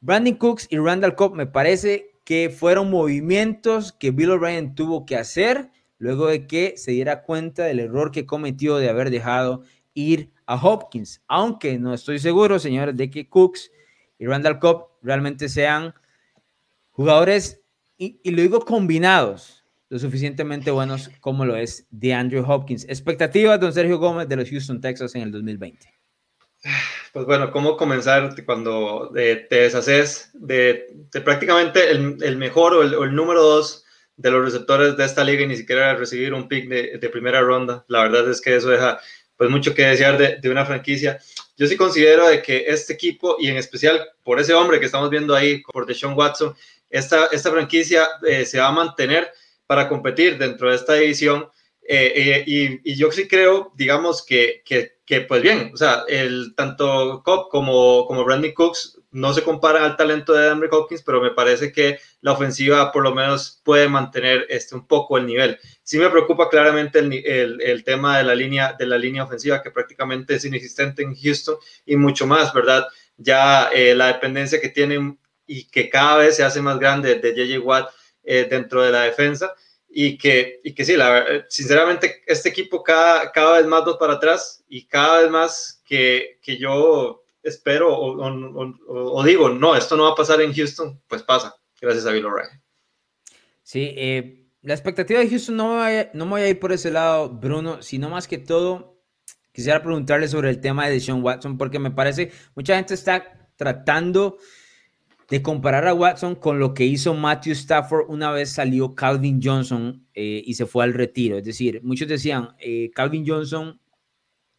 [0.00, 5.16] Brandon Cooks y Randall Cobb me parece que fueron movimientos que Bill O'Brien tuvo que
[5.16, 9.62] hacer luego de que se diera cuenta del error que cometió de haber dejado
[9.94, 13.70] ir a Hopkins, aunque no estoy seguro, señores, de que Cooks
[14.18, 15.94] y Randall Cobb realmente sean
[16.90, 17.60] jugadores,
[17.96, 22.84] y, lo digo combinados, lo suficientemente buenos como lo es de Andrew Hopkins.
[22.88, 25.92] Expectativas, don Sergio Gómez, de los Houston Texas en el 2020.
[27.12, 33.42] Pues bueno, ¿cómo comenzar cuando eh, te deshaces de, prácticamente el, mejor o el, número
[33.42, 33.84] dos
[34.16, 37.40] de los receptores de esta liga y ni siquiera recibir un pick de, de, primera
[37.42, 37.84] ronda?
[37.88, 38.98] La verdad es que eso deja
[39.36, 41.18] pues mucho que desear de, una franquicia.
[41.56, 45.10] Yo sí considero de que este equipo, y en especial por ese hombre que estamos
[45.10, 46.54] viendo ahí, por Deshaun Watson,
[46.90, 49.32] esta, esta franquicia eh, se va a mantener
[49.66, 51.48] para competir dentro de esta división.
[51.86, 56.04] Eh, eh, y, y, yo sí creo, digamos, que, que, que, pues bien, o sea,
[56.08, 61.02] el, tanto Cobb como, como Brandon Cooks no se comparan al talento de Andrew Hopkins,
[61.02, 65.26] pero me parece que la ofensiva por lo menos puede mantener este, un poco el
[65.26, 65.58] nivel.
[65.82, 69.70] Sí me preocupa claramente el, el, tema de la, línea, de la línea ofensiva, que
[69.70, 72.86] prácticamente es inexistente en Houston y mucho más, ¿verdad?
[73.16, 77.34] Ya eh, la dependencia que tienen y que cada vez se hace más grande de
[77.34, 77.90] JJ Watt
[78.24, 79.54] eh, dentro de la defensa
[79.96, 84.14] y que, y que sí, la, sinceramente este equipo cada, cada vez más dos para
[84.14, 90.10] atrás y cada vez más que, que yo espero o, digo, no, esto no va
[90.10, 92.60] a pasar en Houston, pues pasa, gracias a Bill O'Reilly.
[93.62, 96.90] Sí, eh, la expectativa de Houston no me, no me voy a ir por ese
[96.90, 99.00] lado, Bruno, sino más que todo,
[99.52, 104.38] quisiera preguntarle sobre el tema de Sean Watson, porque me parece, mucha gente está tratando
[105.30, 110.06] de comparar a Watson con lo que hizo Matthew Stafford una vez salió Calvin Johnson
[110.14, 111.38] eh, y se fue al retiro.
[111.38, 113.80] Es decir, muchos decían, eh, Calvin Johnson,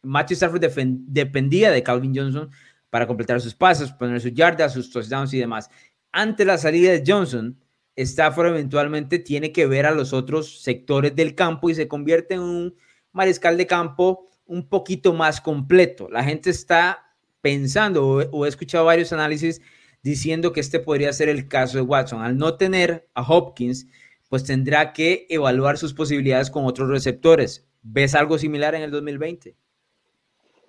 [0.02, 2.50] Matthew Stafford dependía de Calvin Johnson
[2.90, 5.70] para completar sus pasos, poner sus yardas, sus touchdowns y demás.
[6.12, 7.58] Ante la salida de Johnson,
[7.96, 12.40] Stafford eventualmente tiene que ver a los otros sectores del campo y se convierte en
[12.40, 12.74] un
[13.12, 16.08] mariscal de campo un poquito más completo.
[16.10, 19.60] La gente está pensando o, he escuchado varios análisis
[20.06, 22.22] diciendo que este podría ser el caso de Watson.
[22.22, 23.88] Al no tener a Hopkins,
[24.28, 27.66] pues tendrá que evaluar sus posibilidades con otros receptores.
[27.82, 29.56] ¿Ves algo similar en el 2020?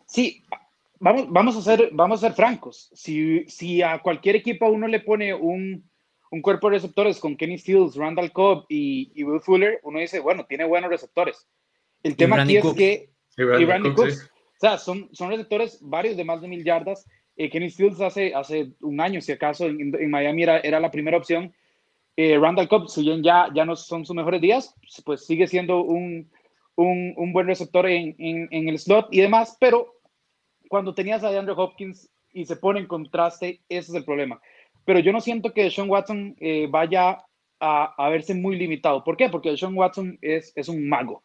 [0.07, 0.43] Sí,
[0.99, 2.89] vamos, vamos, a, ser, vamos a ser francos.
[2.95, 5.87] Si, si a cualquier equipo uno le pone un,
[6.31, 10.19] un cuerpo de receptores con Kenny Stills, Randall Cobb y, y, Will Fuller, uno dice,
[10.19, 11.47] bueno, tiene buenos receptores.
[12.01, 13.09] El tema aquí es que...
[13.37, 17.05] Y Randy, Cooks, O sea, son, son receptores varios de más de mil yardas.
[17.37, 21.17] Eh, Kenny Stills hace, hace un año, si acaso, en, Miami era, era, la primera
[21.17, 21.53] opción.
[22.15, 25.81] Eh, Randall Cobb, si bien ya, ya no son sus mejores días, pues sigue siendo
[25.83, 26.29] un,
[26.75, 29.93] un, un buen receptor en, en, el slot y demás, pero
[30.67, 34.41] cuando tenías a DeAndre Hopkins y se pone en contraste, ese es el problema.
[34.83, 37.23] Pero yo no siento que Sean Watson eh, vaya
[37.59, 39.03] a, a, verse muy limitado.
[39.03, 39.29] ¿Por qué?
[39.29, 41.23] Porque Sean Watson es, es un mago.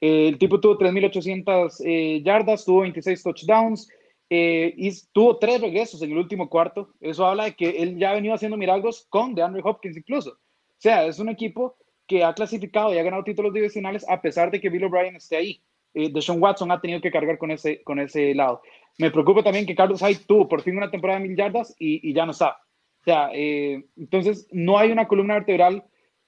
[0.00, 3.88] Eh, el tipo tuvo 3.800 eh, yardas, tuvo 26 touchdowns
[4.30, 6.90] eh, y tuvo tres regresos en el último cuarto.
[7.00, 10.30] Eso habla de que él ya ha venido haciendo milagros con DeAndre Hopkins incluso.
[10.30, 14.50] O sea, es un equipo que ha clasificado y ha ganado títulos divisionales a pesar
[14.50, 15.62] de que Bill O'Brien esté ahí.
[15.94, 18.60] Eh, Deshaun Watson ha tenido que cargar con ese, con ese lado.
[18.98, 22.12] Me preocupa también que Carlos Hyde tuvo por fin una temporada de mil yardas y,
[22.12, 22.58] ya no está.
[23.00, 25.84] O sea, eh, entonces no hay una columna vertebral,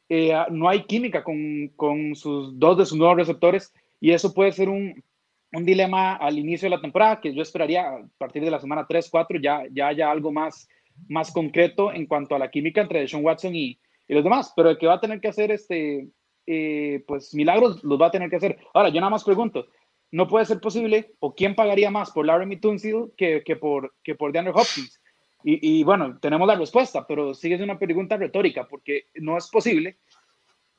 [0.09, 4.52] eh, no hay química con, con, sus dos de sus nuevos receptores y eso puede
[4.52, 5.02] ser un,
[5.52, 8.87] un, dilema al inicio de la temporada que yo esperaría a partir de la semana
[8.88, 10.68] 3, 4 ya, ya haya algo más,
[11.09, 13.78] más concreto en cuanto a la química entre Sean Watson y,
[14.09, 16.09] y los demás, pero el que va a tener que hacer este,
[16.46, 18.59] eh, pues milagros los va a tener que hacer.
[18.72, 19.66] Ahora, yo nada más pregunto,
[20.12, 24.14] no puede ser posible, o quién pagaría más por Larry Tunsil que, que, por, que
[24.14, 25.00] por DeAndre Hopkins.
[25.42, 29.48] Y, y, bueno, tenemos la respuesta, pero sigue siendo una pregunta retórica, porque no es
[29.48, 29.98] posible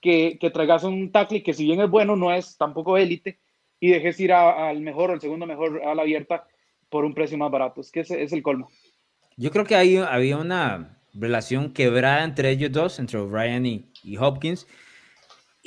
[0.02, 3.40] que, que traigas un tackle que si bien es bueno, no es tampoco élite,
[3.80, 6.48] y dejes ir al mejor o el segundo mejor a la abierta
[6.90, 7.82] por un precio más barato.
[7.82, 8.70] Es que ese es el colmo.
[9.36, 14.18] Yo creo que ahí había una relación quebrada entre ellos dos, entre O'Brien y, y
[14.18, 14.68] Hopkins,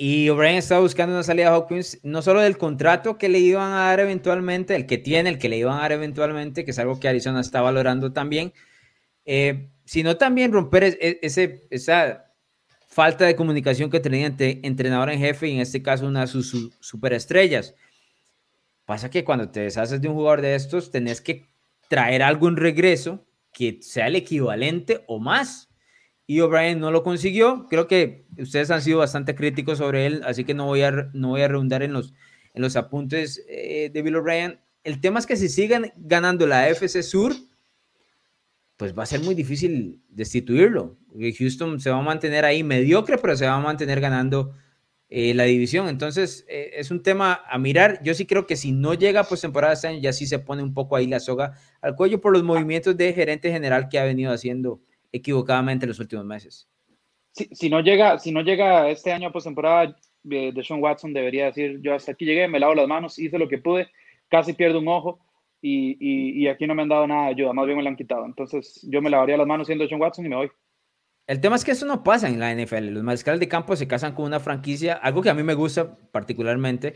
[0.02, 3.72] y O'Brien estaba buscando una salida a Hopkins, no solo del contrato que le iban
[3.72, 6.78] a dar eventualmente, el que tiene, el que le iban a dar eventualmente, que es
[6.78, 8.54] algo que Arizona está valorando también,
[9.26, 12.32] eh, sino también romper ese, esa
[12.86, 16.26] falta de comunicación que tenía entre entrenador en jefe y en este caso una de
[16.28, 17.74] sus superestrellas.
[18.90, 21.46] Pasa que cuando te deshaces de un jugador de estos, tenés que
[21.88, 25.70] traer algo en regreso que sea el equivalente o más.
[26.26, 27.66] Y O'Brien no lo consiguió.
[27.70, 31.28] Creo que ustedes han sido bastante críticos sobre él, así que no voy a, no
[31.28, 32.14] voy a redundar en los,
[32.52, 34.58] en los apuntes eh, de Bill O'Brien.
[34.82, 37.32] El tema es que si siguen ganando la FC Sur,
[38.76, 40.98] pues va a ser muy difícil destituirlo.
[41.38, 44.52] Houston se va a mantener ahí mediocre, pero se va a mantener ganando
[45.12, 45.88] eh, la división.
[45.88, 48.00] Entonces, eh, es un tema a mirar.
[48.04, 50.62] Yo sí creo que si no llega pues temporada este año, ya sí se pone
[50.62, 54.04] un poco ahí la soga al cuello por los movimientos de gerente general que ha
[54.04, 56.68] venido haciendo equivocadamente en los últimos meses.
[57.32, 61.46] Si, no, llega, si no llega este año a postemporada, de, de Sean Watson debería
[61.46, 63.88] decir, yo hasta aquí llegué, me lavo las manos, hice lo que pude,
[64.28, 65.18] casi pierdo un ojo
[65.62, 65.96] y,
[66.42, 68.24] y, aquí no me han dado nada de ayuda, más bien me lo han quitado.
[68.24, 70.50] Entonces yo me lavaría las manos siendo Sean Watson y me voy.
[71.30, 72.88] El tema es que eso no pasa en la NFL.
[72.88, 75.96] Los mariscales de campo se casan con una franquicia, algo que a mí me gusta
[76.10, 76.94] particularmente,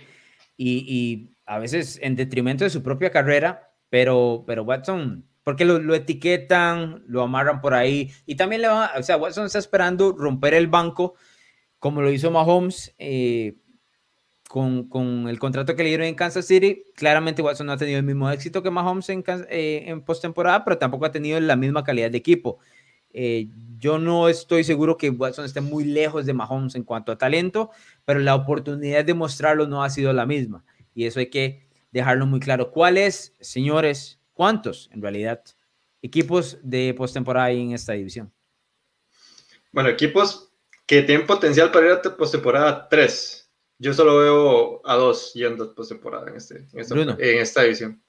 [0.56, 5.94] y, a veces en detrimento de su propia carrera, pero, pero Watson, porque lo, lo,
[5.94, 10.54] etiquetan, lo amarran por ahí, y también le va, o sea, Watson está esperando romper
[10.54, 11.14] el banco,
[11.78, 13.54] como lo hizo Mahomes eh,
[14.48, 16.82] con, con, el contrato que le dieron en Kansas City.
[16.96, 20.76] Claramente Watson no ha tenido el mismo éxito que Mahomes en, eh, en postemporada, pero
[20.76, 22.58] tampoco ha tenido la misma calidad de equipo.
[23.14, 23.48] Eh,
[23.78, 27.70] yo no estoy seguro que Watson esté muy lejos de Mahomes en cuanto a talento,
[28.04, 30.64] pero la oportunidad de mostrarlo no ha sido la misma.
[30.94, 32.72] Y eso hay que dejarlo muy claro.
[32.72, 35.42] ¿Cuáles, señores, cuántos en realidad
[36.02, 38.32] equipos de postemporada hay en esta división?
[39.72, 40.52] Bueno, equipos
[40.86, 43.50] que tienen potencial para ir a postemporada, tres.
[43.78, 48.03] Yo solo veo a dos yendo postemporada en, este, en esta división.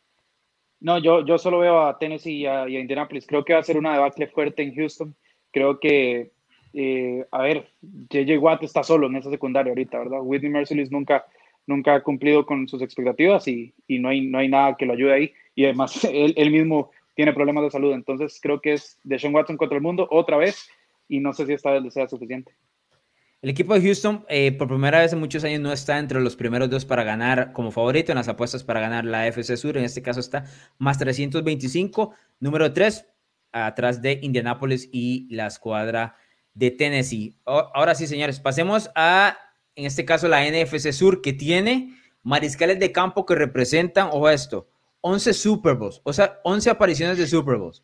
[0.85, 3.25] No, yo, yo solo veo a Tennessee y a, Indianapolis.
[3.25, 5.15] Creo que va a ser una debacle fuerte en Houston.
[5.51, 6.29] Creo que,
[6.73, 10.19] eh, a ver, JJ Watt está solo en esa secundaria ahorita, ¿verdad?
[10.21, 11.25] Whitney Merciless nunca,
[11.65, 14.93] nunca ha cumplido con sus expectativas y, y, no, hay, no hay nada que lo
[14.93, 15.33] ayude ahí.
[15.55, 17.91] Y además, él, él mismo tiene problemas de salud.
[17.91, 20.69] Entonces, creo que es de Sean Watson contra el mundo otra vez
[21.09, 22.53] y no sé si esta vez sea suficiente.
[23.41, 26.35] El equipo de Houston, eh, por primera vez en muchos años, no está entre los
[26.35, 29.77] primeros dos para ganar como favorito en las apuestas para ganar la FC Sur.
[29.77, 30.45] En este caso está
[30.77, 33.05] más 325, número 3,
[33.51, 36.15] atrás de Indianapolis y la escuadra
[36.53, 37.37] de Tennessee.
[37.45, 39.37] ahora sí, señores, pasemos a,
[39.75, 44.69] en este caso, la NFC Sur, que tiene mariscales de campo que representan, ojo esto,
[45.01, 47.83] 11 Super Bowls, o sea, 11 apariciones de Super Bowls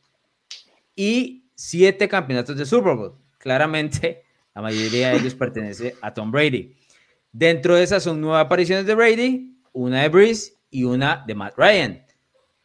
[0.96, 3.18] y 7 campeonatos de Super Bowl.
[3.38, 6.76] Claramente la mayoría de ellos pertenece a Tom Brady.
[7.32, 11.54] Dentro de esas son nueve apariciones de Brady, una de Breeze y una de Matt
[11.58, 12.06] Ryan.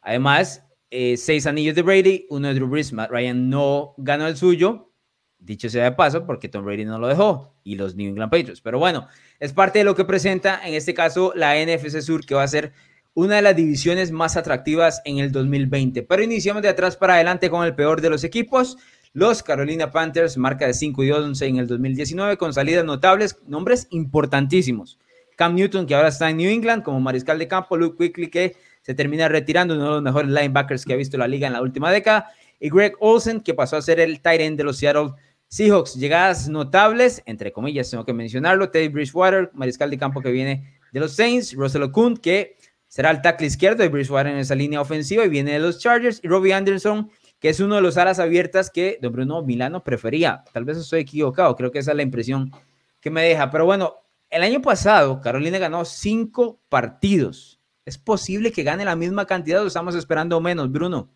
[0.01, 2.93] Además, eh, seis anillos de Brady, uno de Drew Brees.
[2.93, 4.91] Matt Ryan no ganó el suyo,
[5.39, 8.61] dicho sea de paso, porque Tom Brady no lo dejó y los New England Patriots.
[8.61, 9.07] Pero bueno,
[9.39, 12.47] es parte de lo que presenta en este caso la NFC Sur, que va a
[12.47, 12.73] ser
[13.13, 16.03] una de las divisiones más atractivas en el 2020.
[16.03, 18.77] Pero iniciamos de atrás para adelante con el peor de los equipos.
[19.17, 23.87] Los Carolina Panthers, marca de 5 y 11 en el 2019, con salidas notables, nombres
[23.89, 24.99] importantísimos.
[25.35, 28.55] Cam Newton, que ahora está en New England como mariscal de campo, Luke Quickly, que
[28.83, 31.63] se termina retirando, uno de los mejores linebackers que ha visto la liga en la
[31.63, 35.13] última década, y Greg Olsen, que pasó a ser el tight end de los Seattle
[35.47, 35.95] Seahawks.
[35.95, 40.99] Llegadas notables, entre comillas, tengo que mencionarlo, Teddy Bridgewater, mariscal de campo que viene de
[40.99, 42.55] los Saints, Russell Okun, que
[42.87, 46.19] será el tackle izquierdo de Bridgewater en esa línea ofensiva y viene de los Chargers,
[46.23, 50.43] y Robbie Anderson, que es uno de los alas abiertas que don Bruno Milano prefería.
[50.53, 52.51] Tal vez estoy equivocado, creo que esa es la impresión
[52.99, 53.51] que me deja.
[53.51, 53.95] Pero bueno,
[54.29, 57.59] el año pasado Carolina ganó cinco partidos.
[57.85, 61.09] ¿Es posible que gane la misma cantidad o estamos esperando menos, Bruno?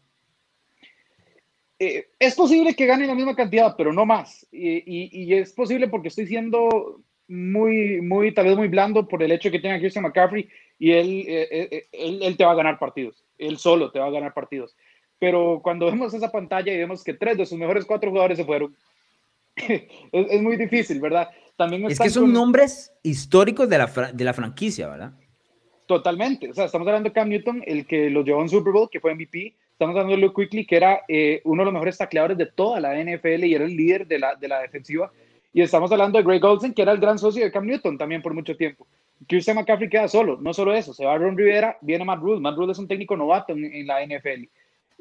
[1.79, 4.47] Eh, es posible que gane la misma cantidad, pero no más.
[4.51, 9.49] Y, es posible porque estoy siendo muy, muy, tal vez muy blando por el hecho
[9.49, 10.47] de que tenga Christian McCaffrey
[10.77, 13.25] y él, eh, eh, él, él te va a ganar partidos.
[13.37, 14.75] Él solo te va a ganar partidos
[15.21, 18.43] pero cuando vemos esa pantalla y vemos que tres de sus mejores cuatro jugadores se
[18.43, 18.75] fueron,
[19.55, 21.29] es, muy difícil, ¿verdad?
[21.55, 25.13] También es que son nombres históricos de la, de la franquicia, ¿verdad?
[25.85, 26.49] Totalmente.
[26.49, 28.99] O sea, estamos hablando de Cam Newton, el que lo llevó en Super Bowl, que
[28.99, 29.53] fue MVP.
[29.73, 32.79] Estamos hablando de Luke Quickly, que era eh, uno de los mejores tacleadores de toda
[32.79, 35.11] la NFL y era el líder de la, de la defensiva.
[35.53, 38.23] Y estamos hablando de Greg Olsen, que era el gran socio de Cam Newton también
[38.23, 38.87] por mucho tiempo.
[39.27, 40.39] Christian McCaffrey queda solo.
[40.41, 42.41] No solo eso, se va Ron Rivera, viene Matt Rule.
[42.41, 44.45] Matt Rule es un técnico novato en, en la NFL.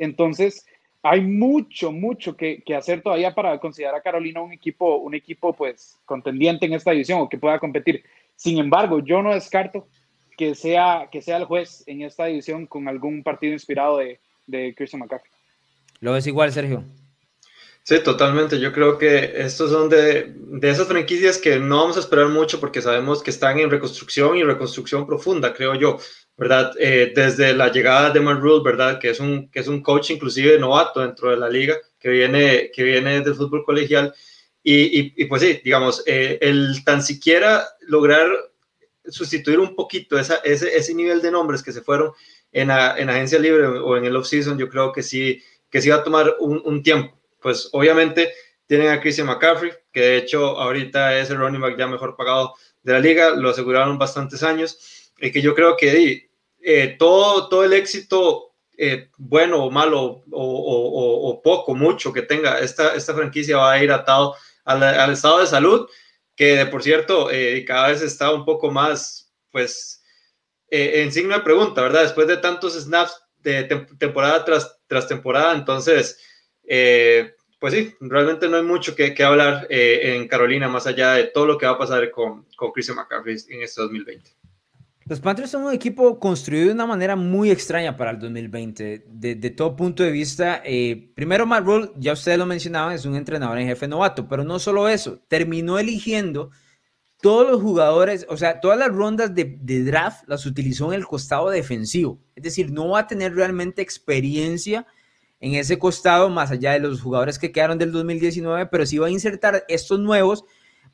[0.01, 0.67] Entonces,
[1.03, 5.99] hay mucho, mucho que, hacer todavía para considerar a Carolina un equipo, un equipo pues
[6.07, 8.03] contendiente en esta división o que pueda competir.
[8.35, 9.87] Sin embargo, yo no descarto
[10.37, 14.75] que sea, que sea el juez en esta división con algún partido inspirado de, de
[14.75, 15.31] Christian McCaffrey.
[16.01, 16.83] ¿Lo ves igual, Sergio?
[17.91, 18.61] Sí, totalmente.
[18.61, 22.61] Yo creo que estos son de, de, esas franquicias que no vamos a esperar mucho
[22.61, 25.99] porque sabemos que están en reconstrucción y reconstrucción profunda, creo yo,
[26.37, 26.73] ¿verdad?
[26.79, 29.01] Eh, desde la llegada de Mark Rule, ¿verdad?
[29.01, 32.71] Que es, un, que es un coach inclusive novato dentro de la liga, que viene,
[32.73, 34.15] que viene del fútbol colegial.
[34.63, 38.29] Y, y, pues sí, digamos, eh, el tan siquiera lograr
[39.05, 42.13] sustituir un poquito esa, ese, ese nivel de nombres que se fueron
[42.53, 45.97] en, en agencia libre o en el off-season, yo creo que sí, que sí va
[45.97, 48.33] a tomar un, un tiempo pues obviamente
[48.67, 52.55] tienen a Christian McCaffrey, que de hecho ahorita es el running back ya mejor pagado
[52.83, 56.31] de la liga, lo aseguraron bastantes años, y que yo creo que
[56.61, 62.95] eh, todo, todo el éxito, eh, bueno o malo, o, poco, mucho que tenga esta,
[62.95, 65.89] esta franquicia va a ir atado al, estado de salud,
[66.37, 70.03] que de por cierto eh, cada vez está un poco más, pues,
[70.71, 72.03] en signo de pregunta, ¿verdad?
[72.03, 73.65] Después de tantos snaps de
[73.99, 76.21] temporada tras, tras temporada, entonces
[76.65, 81.25] eh, pues sí, realmente no hay mucho que, hablar eh, en Carolina más allá de
[81.25, 84.31] todo lo que va a pasar con, con Christian McCaffrey en este 2020.
[85.11, 89.51] Los Panthers son un equipo construido de una manera muy extraña para el 2020, de,
[89.51, 90.63] todo punto de vista.
[90.65, 94.45] Eh, primero, Matt Rule, ya ustedes lo mencionaban, es un entrenador en jefe novato, pero
[94.45, 96.53] no solo eso, terminó eligiendo
[97.21, 101.07] todos los jugadores, o sea, todas las rondas de, de draft las utilizó en el
[101.07, 102.21] costado defensivo.
[102.37, 104.87] Es decir, no va a tener realmente experiencia
[105.41, 109.07] en ese costado, más allá de los jugadores que quedaron del 2019, pero si va
[109.07, 110.45] a insertar estos nuevos,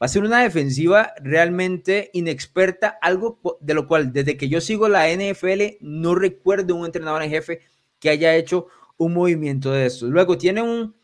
[0.00, 4.88] va a ser una defensiva realmente inexperta, algo de lo cual desde que yo sigo
[4.88, 7.60] la NFL no recuerdo un entrenador en jefe
[7.98, 10.10] que haya hecho un movimiento de estos.
[10.10, 10.94] Luego tiene un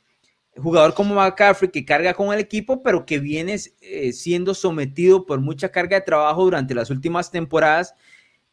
[0.57, 5.41] jugador como McCaffrey que carga con el equipo, pero que viene eh, siendo sometido por
[5.41, 7.95] mucha carga de trabajo durante las últimas temporadas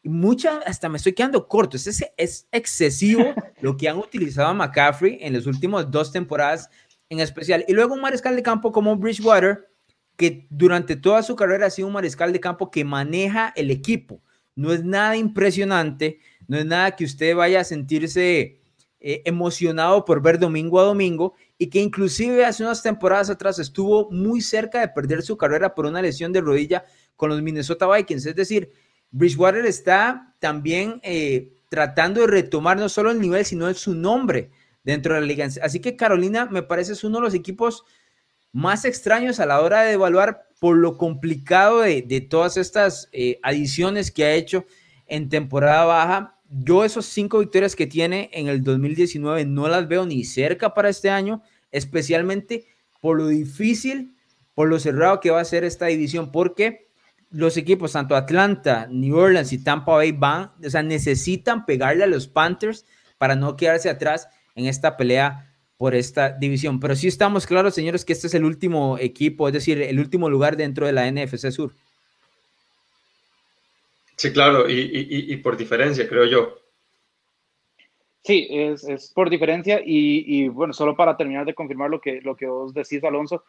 [0.03, 5.17] mucha, hasta me estoy quedando corto, es, es excesivo lo que han utilizado a McCaffrey
[5.21, 6.69] en las últimas dos temporadas
[7.09, 7.65] en especial.
[7.67, 9.69] Y luego un mariscal de campo como Bridgewater,
[10.15, 14.21] que durante toda su carrera ha sido un mariscal de campo que maneja el equipo.
[14.55, 18.59] No es nada impresionante, no es nada que usted vaya a sentirse
[19.01, 24.11] eh, emocionado por ver domingo a domingo y que inclusive hace unas temporadas atrás estuvo
[24.11, 26.83] muy cerca de perder su carrera por una lesión de rodilla
[27.15, 28.25] con los Minnesota Vikings.
[28.25, 28.71] Es decir,
[29.11, 34.49] Bridgewater está también eh, tratando de retomar no solo el nivel, sino su nombre
[34.83, 35.47] dentro de la liga.
[35.61, 37.83] Así que Carolina me parece es uno de los equipos
[38.51, 44.11] más extraños a la hora de evaluar por lo complicado de, todas estas eh, adiciones
[44.11, 44.65] que ha hecho
[45.07, 46.35] en temporada baja.
[46.49, 50.89] Yo esos cinco victorias que tiene en el 2019 no las veo ni cerca para
[50.89, 51.41] este año,
[51.71, 52.65] especialmente
[53.01, 54.15] por lo difícil,
[54.55, 56.88] por lo cerrado que va a ser esta división, porque
[57.31, 62.07] los equipos, tanto Atlanta, New Orleans y Tampa Bay, van, o sea, necesitan pegarle a
[62.07, 62.85] los Panthers
[63.17, 66.79] para no quedarse atrás en esta pelea por esta división.
[66.79, 70.29] Pero sí estamos claros, señores, que este es el último equipo, es decir, el último
[70.29, 71.73] lugar dentro de la NFC Sur.
[74.17, 76.59] Sí, claro, y, por diferencia, creo yo.
[78.25, 82.47] Sí, es, por diferencia y, bueno, solo para terminar de confirmar lo que, lo que
[82.47, 83.45] vos decís, Alonso,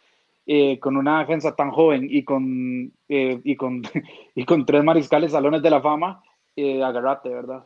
[0.46, 3.82] eh, con una defensa tan joven y con, eh, y con,
[4.34, 6.22] y con tres mariscales salones de la fama,
[6.56, 7.64] eh, agarrate, ¿verdad?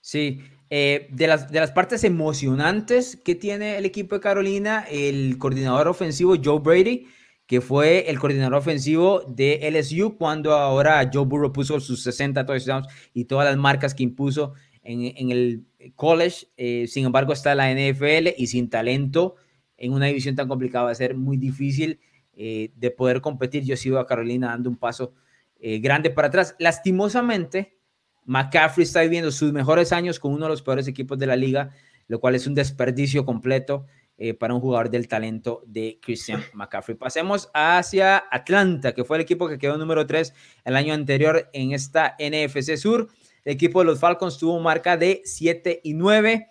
[0.00, 5.88] Sí, de, las, de las partes emocionantes que tiene el equipo de Carolina, el coordinador
[5.88, 7.06] ofensivo Joe Brady,
[7.46, 12.86] que fue el coordinador ofensivo de LSU cuando ahora Joe Burrow puso sus 60 touchdowns
[13.12, 15.64] y todas las marcas que impuso en, en el
[15.96, 16.46] college.
[16.86, 19.34] sin embargo, está la NFL y sin talento
[19.78, 22.00] en una división tan complicada va a ser muy difícil
[22.34, 23.64] eh, de poder competir.
[23.64, 25.14] Yo sigo a Carolina dando un paso
[25.58, 26.54] eh, grande para atrás.
[26.58, 27.78] Lastimosamente,
[28.24, 31.70] McCaffrey está viviendo sus mejores años con uno de los peores equipos de la liga,
[32.06, 33.86] lo cual es un desperdicio completo
[34.18, 36.96] eh, para un jugador del talento de Christian McCaffrey.
[36.96, 41.72] Pasemos hacia Atlanta, que fue el equipo que quedó número 3 el año anterior en
[41.72, 43.08] esta NFC Sur.
[43.44, 46.48] El equipo de los Falcons tuvo marca de 7 y 9.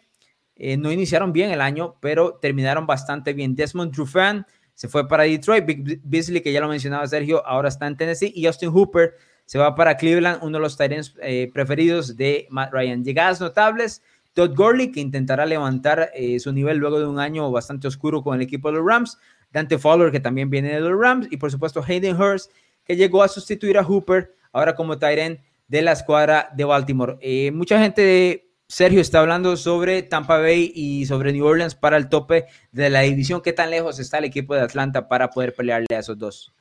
[0.58, 3.56] Eh, no iniciaron bien el año, pero terminaron bastante bien.
[3.56, 5.66] Desmond Trufant se fue para Detroit.
[5.66, 8.32] Big Beasley, que ya lo mencionaba Sergio, ahora está en Tennessee.
[8.36, 12.74] Y Justin Hooper se va para Cleveland, uno de los Titans eh, preferidos de Matt
[12.74, 13.04] Ryan.
[13.04, 14.02] Llegadas notables.
[14.34, 18.36] Todd Gurley, que intentará levantar eh, su nivel luego de un año bastante oscuro con
[18.36, 19.18] el equipo de los Rams.
[19.52, 21.28] Dante Fowler, que también viene de los Rams.
[21.32, 22.52] Y por supuesto, Hayden Hurst,
[22.84, 27.18] que llegó a sustituir a Hooper, ahora como Tyrant de la escuadra de Baltimore.
[27.52, 32.48] mucha gente Sergio está hablando sobre Tampa Bay y sobre New Orleans para el tope
[32.74, 33.42] de la división.
[33.42, 36.54] ¿Qué tan lejos está el equipo de Atlanta para poder pelearle a esos dos?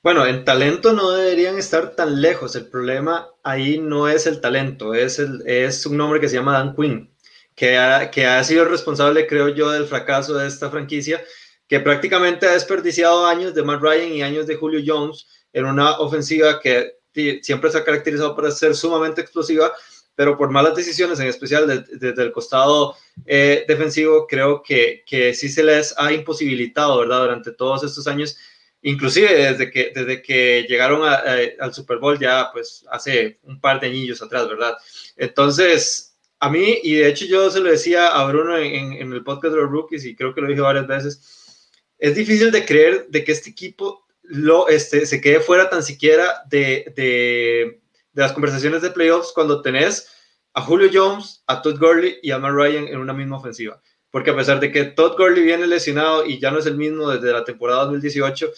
[0.00, 2.54] Bueno, en talento no deberían estar tan lejos.
[2.54, 6.52] El problema ahí no es el talento, es, el, es un nombre que se llama
[6.52, 7.10] Dan Quinn,
[7.56, 11.20] que ha, que ha sido responsable, creo yo, del fracaso de esta franquicia,
[11.66, 15.98] que prácticamente ha desperdiciado años de Matt Ryan y años de Julio Jones en una
[15.98, 16.98] ofensiva que
[17.42, 19.72] siempre se ha caracterizado por ser sumamente explosiva,
[20.14, 22.96] pero por malas decisiones, en especial desde, el costado
[23.26, 27.22] eh, defensivo, creo que, que sí se les ha imposibilitado, ¿verdad?
[27.22, 28.36] Durante todos estos años,
[28.82, 33.88] inclusive desde que, desde que llegaron al Super Bowl ya, pues, hace un par de
[33.88, 34.76] años atrás, ¿verdad?
[35.16, 39.24] Entonces, a mí, y de hecho yo se lo decía a Bruno en, en el
[39.24, 43.06] podcast de los rookies, y creo que lo dije varias veces, es difícil de creer
[43.08, 47.80] de que este equipo lo, este, se quede fuera tan siquiera de, de,
[48.14, 50.08] de las conversaciones de playoffs cuando tenés
[50.54, 53.80] a Julio Jones, a Todd Gurley y a Matt Ryan en una misma ofensiva.
[54.10, 57.10] Porque a pesar de que Todd Gurley viene lesionado y ya no es el mismo
[57.10, 58.50] desde la temporada 2018,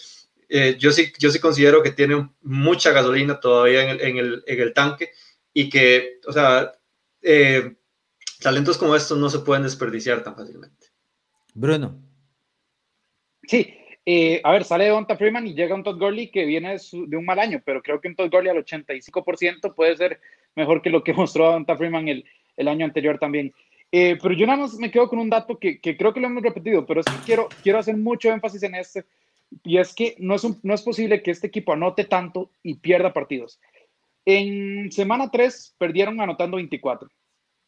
[0.49, 4.43] eh, yo, sí, yo sí considero que tiene mucha gasolina todavía en el, en el,
[4.45, 5.11] en el tanque
[5.53, 6.73] y que, o sea,
[7.21, 7.75] eh,
[8.39, 10.87] talentos como estos no se pueden desperdiciar tan fácilmente.
[11.55, 11.99] Bruno.
[13.43, 13.76] Sí,
[14.09, 17.25] eh, a ver, sale Donta Freeman y llega un Todd Gurley que viene de, un
[17.25, 20.21] mal año, pero creo que un Todd Gurley al 85% puede ser
[20.55, 22.23] mejor que lo que mostró Donta Freeman el,
[22.55, 23.53] el año anterior también.
[23.91, 26.27] Eh, pero yo nada más me quedo con un dato que, que, creo que lo
[26.27, 29.03] hemos repetido, pero es que quiero, quiero hacer mucho énfasis en este,
[29.65, 33.11] y es que no es, no es posible que este equipo anote tanto y pierda
[33.11, 33.59] partidos.
[34.23, 37.09] En semana 3 perdieron anotando 24.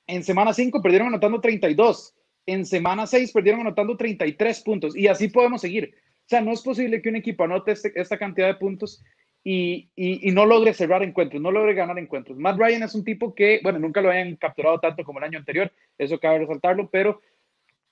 [0.07, 2.15] En semana 5 perdieron anotando 32.
[2.45, 4.95] En semana 6 perdieron anotando 33 puntos.
[4.95, 5.93] Y así podemos seguir.
[6.29, 9.03] O sea, no es posible que un equipo anote este, esta cantidad de puntos
[9.43, 9.89] y,
[10.31, 12.37] no logre cerrar encuentros, no logre ganar encuentros.
[12.37, 15.39] Matt Ryan es un tipo que, bueno, nunca lo hayan capturado tanto como el año
[15.39, 17.19] anterior, eso cabe resaltarlo, pero,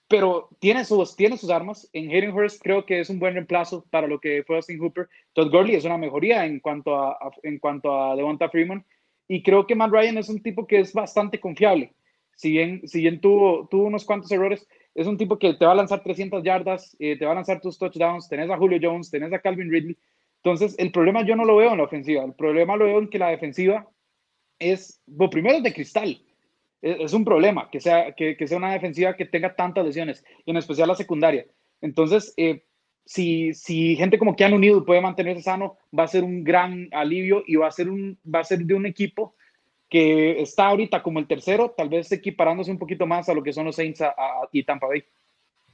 [0.07, 1.89] pero tiene, sus, tiene sus armas.
[1.93, 5.09] En Hayden Hurst creo que es un buen reemplazo para lo que fue Austin Hooper.
[5.33, 8.85] Todd Gurley es una mejoría en cuanto a, en cuanto a Devonta Freeman
[9.27, 11.91] y creo que Matt Ryan es un tipo que es bastante confiable.
[12.35, 14.67] Si bien tuvo, tuvo unos cuantos errores,
[14.97, 17.61] es un tipo que te va a lanzar 300 yardas, eh, te va a lanzar
[17.61, 19.95] tus touchdowns, tenés a Julio Jones, tenés a Calvin Ridley.
[20.37, 23.07] Entonces, el problema yo no lo veo en la ofensiva, el problema lo veo en
[23.07, 23.87] que la defensiva
[24.57, 26.19] es, lo primero es de cristal,
[26.81, 30.49] es, un problema que sea, que, que, sea una defensiva que tenga tantas lesiones, y
[30.49, 31.45] en especial la secundaria.
[31.79, 32.63] Entonces, eh,
[33.05, 37.43] si, si gente como han unido puede mantenerse sano, va a ser un gran alivio
[37.45, 39.35] y va a ser, un, va a ser de un equipo
[39.89, 43.53] que está ahorita como el tercero, tal vez equiparándose un poquito más a lo que
[43.53, 44.03] son los Saints
[44.51, 45.03] y Tampa Bay.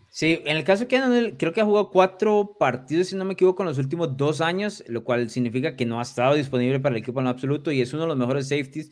[0.10, 3.34] Sí, en el caso de Keanu, creo que ha jugado cuatro partidos, si no me
[3.34, 6.96] equivoco, en los últimos dos años, lo cual significa que no ha estado disponible para
[6.96, 8.92] el equipo en absoluto y es uno de los mejores safeties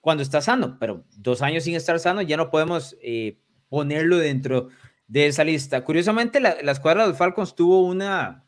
[0.00, 4.68] cuando está sano, pero dos años sin estar sano ya no podemos eh, ponerlo dentro
[5.06, 5.84] de esa lista.
[5.84, 8.43] Curiosamente, la, la escuadra de los Falcons tuvo una,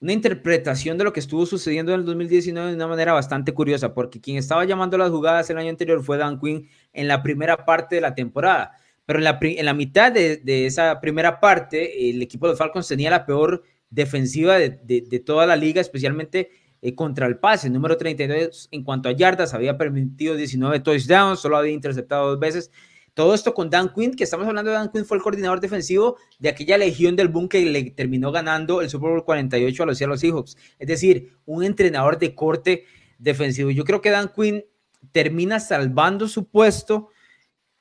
[0.00, 3.94] una interpretación de lo que estuvo sucediendo en el 2019 de una manera bastante curiosa,
[3.94, 7.64] porque quien estaba llamando las jugadas el año anterior fue Dan Quinn en la primera
[7.64, 8.72] parte de la temporada,
[9.06, 13.10] pero en la, en la mitad de, esa primera parte, el equipo de Falcons tenía
[13.10, 18.68] la peor defensiva de, de, toda la liga, especialmente eh, contra el pase, número 32
[18.70, 22.70] en cuanto a yardas, había permitido 19 touchdowns, solo había interceptado dos veces,
[23.18, 26.18] todo esto con Dan Quinn, que estamos hablando de Dan Quinn, fue el coordinador defensivo
[26.38, 29.98] de aquella legión del boom que le terminó ganando el Super Bowl 48 a los
[29.98, 30.56] Seattle Seahawks.
[30.78, 32.84] Es decir, un entrenador de corte
[33.18, 33.72] defensivo.
[33.72, 34.64] Yo creo que Dan Quinn
[35.10, 37.08] termina salvando su puesto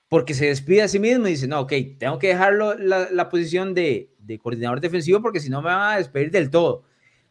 [0.08, 3.76] porque se despide a sí mismo y dice, no, ok, tengo que dejarlo la, posición
[3.76, 6.86] de, de coordinador defensivo porque si no me van a despedir del todo,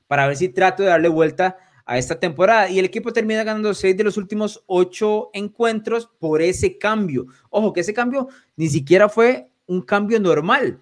[0.07, 2.68] para ver si trato de darle vuelta a esta temporada.
[2.68, 7.26] Y el equipo termina ganando seis de los últimos ocho encuentros por ese cambio.
[7.49, 10.80] Ojo, que ese cambio ni siquiera fue un cambio normal,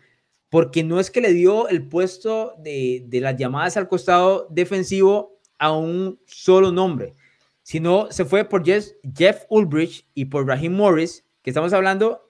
[0.48, 5.38] porque no es que le dio el puesto de, de las llamadas al costado defensivo
[5.58, 7.14] a un solo nombre,
[7.62, 12.22] sino se fue por Jeff, Jeff Ulbrich y por Raheem Morris, que estamos hablando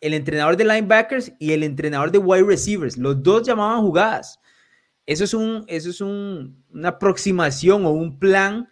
[0.00, 2.96] el entrenador de linebackers y el entrenador de wide receivers.
[2.96, 4.40] Los dos llamaban jugadas.
[5.06, 8.68] Eso es, un, eso es un, una aproximación o un plan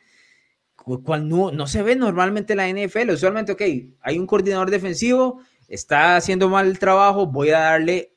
[0.96, 3.10] cual no, no se ve normalmente en la NFL.
[3.10, 3.62] Usualmente, ok,
[4.00, 8.14] hay un coordinador defensivo, está haciendo mal el trabajo, voy a darle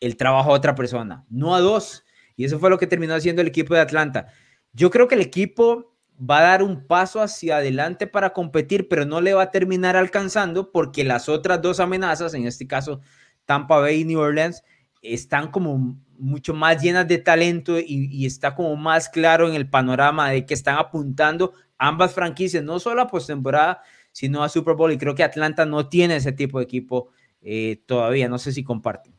[0.00, 2.04] el trabajo a otra persona, no a dos.
[2.36, 4.26] Y eso fue lo que terminó haciendo el equipo de Atlanta.
[4.72, 9.04] Yo creo que el equipo va a dar un paso hacia adelante para competir, pero
[9.06, 13.00] no le va a terminar alcanzando porque las otras dos amenazas, en este caso
[13.46, 14.62] Tampa Bay y New Orleans,
[15.02, 20.30] están como mucho más llenas de talento y, está como más claro en el panorama
[20.30, 24.92] de que están apuntando ambas franquicias, no solo a postemporada, sino a Super Bowl.
[24.92, 27.10] Y creo que Atlanta no tiene ese tipo de equipo
[27.40, 28.28] eh, todavía.
[28.28, 29.14] No sé si comparten.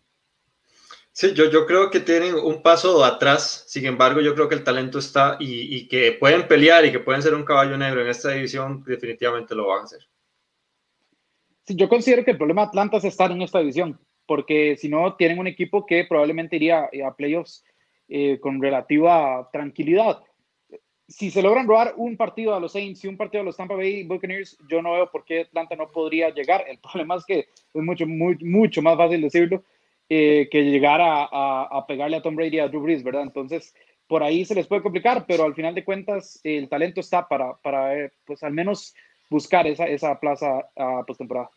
[1.14, 4.64] Sí, yo, yo creo que tienen un paso atrás, sin embargo, yo creo que el
[4.64, 8.08] talento está y, y que pueden pelear y que pueden ser un caballo negro en
[8.08, 10.08] esta división, definitivamente lo van a hacer.
[11.68, 13.99] yo considero que el problema de Atlanta es estar en esta división,
[14.32, 17.65] porque si no, tienen un equipo que probablemente iría a playoffs
[18.07, 20.23] eh, con relativa tranquilidad.
[21.05, 23.75] Si se logran robar un partido a los Saints y un partido a los Tampa
[23.75, 26.63] Bay Buccaneers, yo no veo por qué Atlanta no podría llegar.
[26.69, 29.65] El problema es que es mucho, muy, mucho más fácil decirlo
[30.07, 33.23] eh, que llegar a, a, pegarle a Tom Brady y a Drew Brees, ¿verdad?
[33.23, 33.75] Entonces,
[34.07, 37.57] por ahí se les puede complicar, pero al final de cuentas, el talento está para,
[37.57, 38.95] para eh, pues al menos
[39.29, 41.51] buscar esa, esa plaza a postemporada.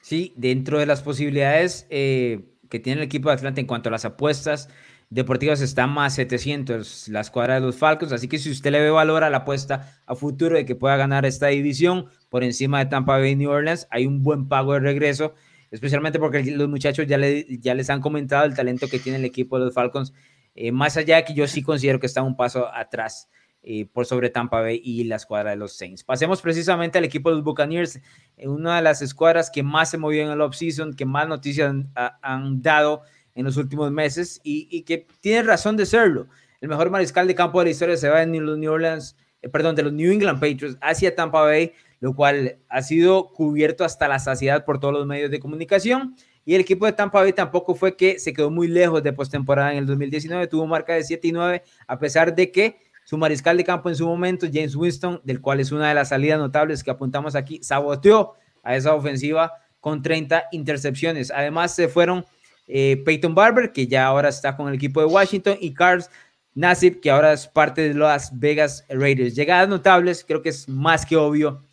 [0.00, 3.92] Sí, dentro de las posibilidades eh, que tiene el equipo de Atlanta en cuanto a
[3.92, 4.68] las apuestas
[5.10, 8.90] deportivas está más 700 la escuadra de los Falcons, así que si usted le ve
[8.90, 12.86] valor a la apuesta a futuro de que pueda ganar esta división por encima de
[12.86, 15.34] Tampa Bay New Orleans, hay un buen pago de regreso,
[15.70, 17.18] especialmente porque los muchachos ya,
[17.48, 20.12] ya les han comentado el talento que tiene el equipo de los Falcons,
[20.54, 23.30] eh, más allá de que yo sí considero que está un paso atrás
[23.62, 26.04] eh, por sobre Tampa Bay y la escuadra de los Saints.
[26.04, 28.00] Pasemos precisamente al equipo de los Buccaneers,
[28.44, 31.74] una de las escuadras que más se movió en el offseason, que más noticias
[32.22, 33.02] han, dado
[33.34, 36.28] en los últimos meses y, que tiene razón de serlo.
[36.60, 39.48] El mejor mariscal de campo de la historia se va en los New Orleans, eh,
[39.48, 44.06] perdón, de los New England Patriots hacia Tampa Bay, lo cual ha sido cubierto hasta
[44.06, 46.14] la saciedad por todos los medios de comunicación.
[46.44, 49.72] Y el equipo de Tampa Bay tampoco fue que se quedó muy lejos de postemporada
[49.72, 53.56] en el 2019, tuvo marca de 7 y 9, a pesar de que su mariscal
[53.56, 56.84] de campo en su momento, James Winston, del cual es una de las salidas notables
[56.84, 59.50] que apuntamos aquí, saboteó a esa ofensiva
[59.80, 61.30] con 30 intercepciones.
[61.30, 62.26] Además, se fueron
[62.66, 66.04] eh, Peyton Barber, que ya ahora está con el equipo de Washington, y Carl
[66.52, 69.34] Nassib, que ahora es parte de las Vegas Raiders.
[69.34, 71.64] Llegadas notables, creo que es más que obvio.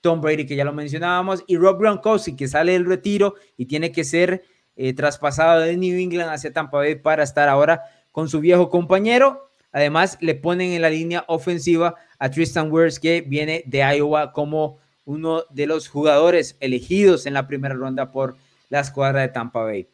[0.00, 3.92] Tom Brady, que ya lo mencionábamos, y Rob Gronkowski, que sale del retiro y tiene
[3.92, 4.42] que ser
[4.74, 9.47] eh, traspasado de New England hacia Tampa Bay para estar ahora con su viejo compañero
[9.72, 14.78] Además, le ponen en la línea ofensiva a Tristan Wirfs, que viene de Iowa como
[15.04, 18.36] uno de los jugadores elegidos en la primera ronda por
[18.68, 19.86] la escuadra de Tampa Bay.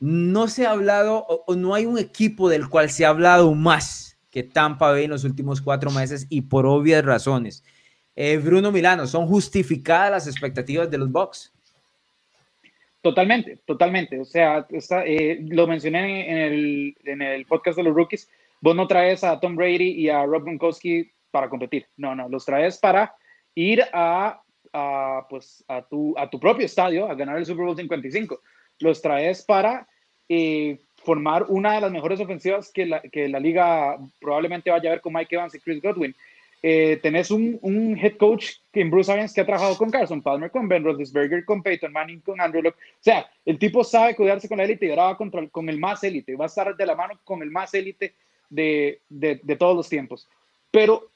[0.00, 4.18] No se ha hablado, o, no hay un equipo del cual se ha hablado más
[4.30, 7.64] que Tampa Bay en los últimos cuatro meses y por obvias razones.
[8.16, 11.52] Eh, Bruno Milano, ¿son justificadas las expectativas de los Bucks?
[13.00, 14.20] Totalmente, totalmente.
[14.20, 14.66] O sea,
[15.06, 18.28] eh, lo mencioné en el, en el podcast de los rookies
[18.64, 21.86] Vos no traes a Tom Brady y a Rob Gronkowski para competir.
[21.98, 23.14] No, no, los traes para
[23.54, 24.40] ir a,
[25.28, 28.40] pues, a, tu, a tu propio estadio a ganar el Super Bowl 55.
[28.78, 29.86] Los traes para
[30.30, 34.92] eh, formar una de las mejores ofensivas que la, que la liga probablemente vaya a
[34.94, 36.16] ver con Mike Evans y Chris Godwin.
[36.62, 40.50] Eh, tenés un, un, head coach en Bruce Arians que ha trabajado con Carson Palmer,
[40.50, 42.76] con Ben Roethlisberger, con Peyton Manning, con Andrew Luck.
[42.76, 45.78] O sea, el tipo sabe cuidarse con la élite y ahora va contra, con el
[45.78, 46.34] más élite.
[46.34, 48.14] Va a estar de la mano con el más élite
[48.50, 50.28] de, de, todos los tiempos.
[50.70, 51.08] Pero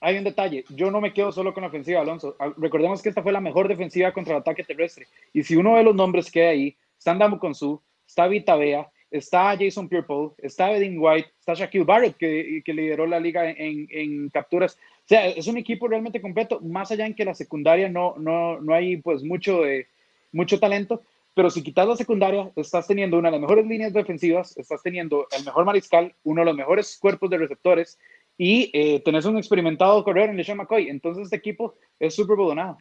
[0.00, 2.36] hay un detalle, yo no me quedo solo con la ofensiva, Alonso.
[2.56, 5.06] Recordemos que esta fue la mejor defensiva contra el ataque terrestre.
[5.32, 8.90] Y si uno ve los nombres que hay ahí, está Andamo Consu, está Vita Bea,
[9.12, 10.06] está Jason Pierre
[10.38, 14.78] está Edwin White, está Shaquille Barrett, que, que lideró la liga en, en, capturas.
[15.04, 18.60] O sea, es un equipo realmente completo, más allá en que la secundaria no, no,
[18.60, 19.86] no hay pues mucho, de,
[20.32, 21.02] mucho talento,
[21.34, 25.26] pero si quitas la secundaria, estás teniendo una de las mejores líneas defensivas, estás teniendo
[25.36, 27.98] el mejor mariscal, uno de los mejores cuerpos de receptores
[28.36, 30.88] y eh, tenés un experimentado corredor en LeSean McCoy.
[30.88, 32.78] Entonces, este equipo es súper bodonado.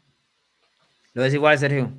[1.13, 1.91] ¿Lo es igual, Sergio?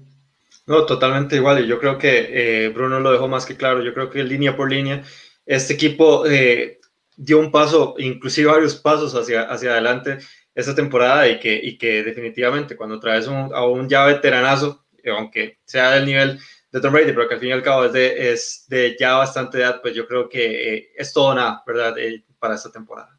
[0.66, 1.64] No, totalmente igual.
[1.64, 3.82] Y yo creo que eh, Bruno lo dejó más que claro.
[3.82, 5.02] Yo creo que línea por línea,
[5.46, 6.80] este equipo eh,
[7.16, 10.18] dio un paso, inclusive varios pasos hacia, hacia adelante
[10.54, 15.92] esta temporada y que, y que definitivamente cuando traes a un ya veteranazo aunque sea
[15.92, 16.38] del nivel
[16.72, 19.14] de Tom Brady, pero que al fin y al cabo es de, es de ya
[19.14, 21.98] bastante edad, pues yo creo que eh, es todo nada, ¿verdad?
[21.98, 23.18] Eh, para esta temporada.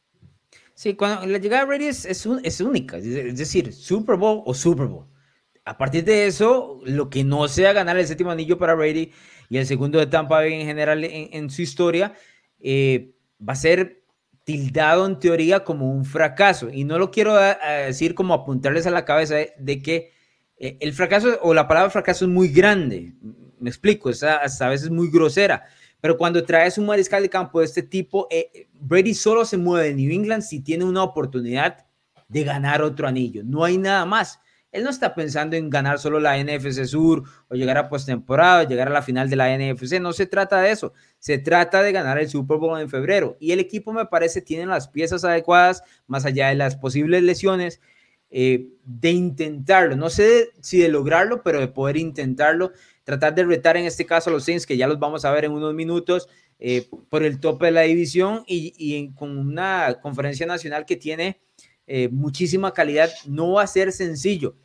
[0.73, 4.87] Sí, cuando la llegada de Brady es, es, única, es decir, Super Bowl o Super
[4.87, 5.07] Bowl.
[5.65, 9.11] A partir de eso, lo que no sea ganar el séptimo anillo para Brady
[9.49, 12.15] y el segundo de Tampa Bay en general en, su historia,
[12.59, 14.03] eh, va a ser
[14.43, 16.69] tildado en teoría como un fracaso.
[16.69, 17.35] Y no lo quiero
[17.85, 20.12] decir como apuntarles a la cabeza de que
[20.63, 23.13] eh, el fracaso o la palabra fracaso es muy grande,
[23.59, 25.65] me explico, es hasta a veces muy grosera,
[25.99, 29.89] pero cuando traes un mariscal de campo de este tipo, eh, Brady solo se mueve
[29.89, 31.85] en New England si tiene una oportunidad
[32.29, 34.39] de ganar otro anillo, no hay nada más.
[34.71, 38.87] Él no está pensando en ganar solo la NFC Sur o llegar a postemporada, llegar
[38.87, 39.99] a la final de la NFC.
[39.99, 40.93] No se trata de eso.
[41.19, 43.37] Se trata de ganar el Super Bowl en febrero.
[43.39, 47.81] Y el equipo, me parece, tiene las piezas adecuadas, más allá de las posibles lesiones
[48.35, 49.95] eh, de intentarlo.
[49.95, 52.71] No sé si de lograrlo, pero de poder intentarlo.
[53.03, 55.45] Tratar de retar en este caso a los Saints, que ya los vamos a ver
[55.45, 56.27] en unos minutos,
[56.57, 61.41] eh, por el tope de la división y, con una conferencia nacional que tiene
[61.85, 63.11] eh, muchísima calidad.
[63.27, 64.55] No va a ser sencillo,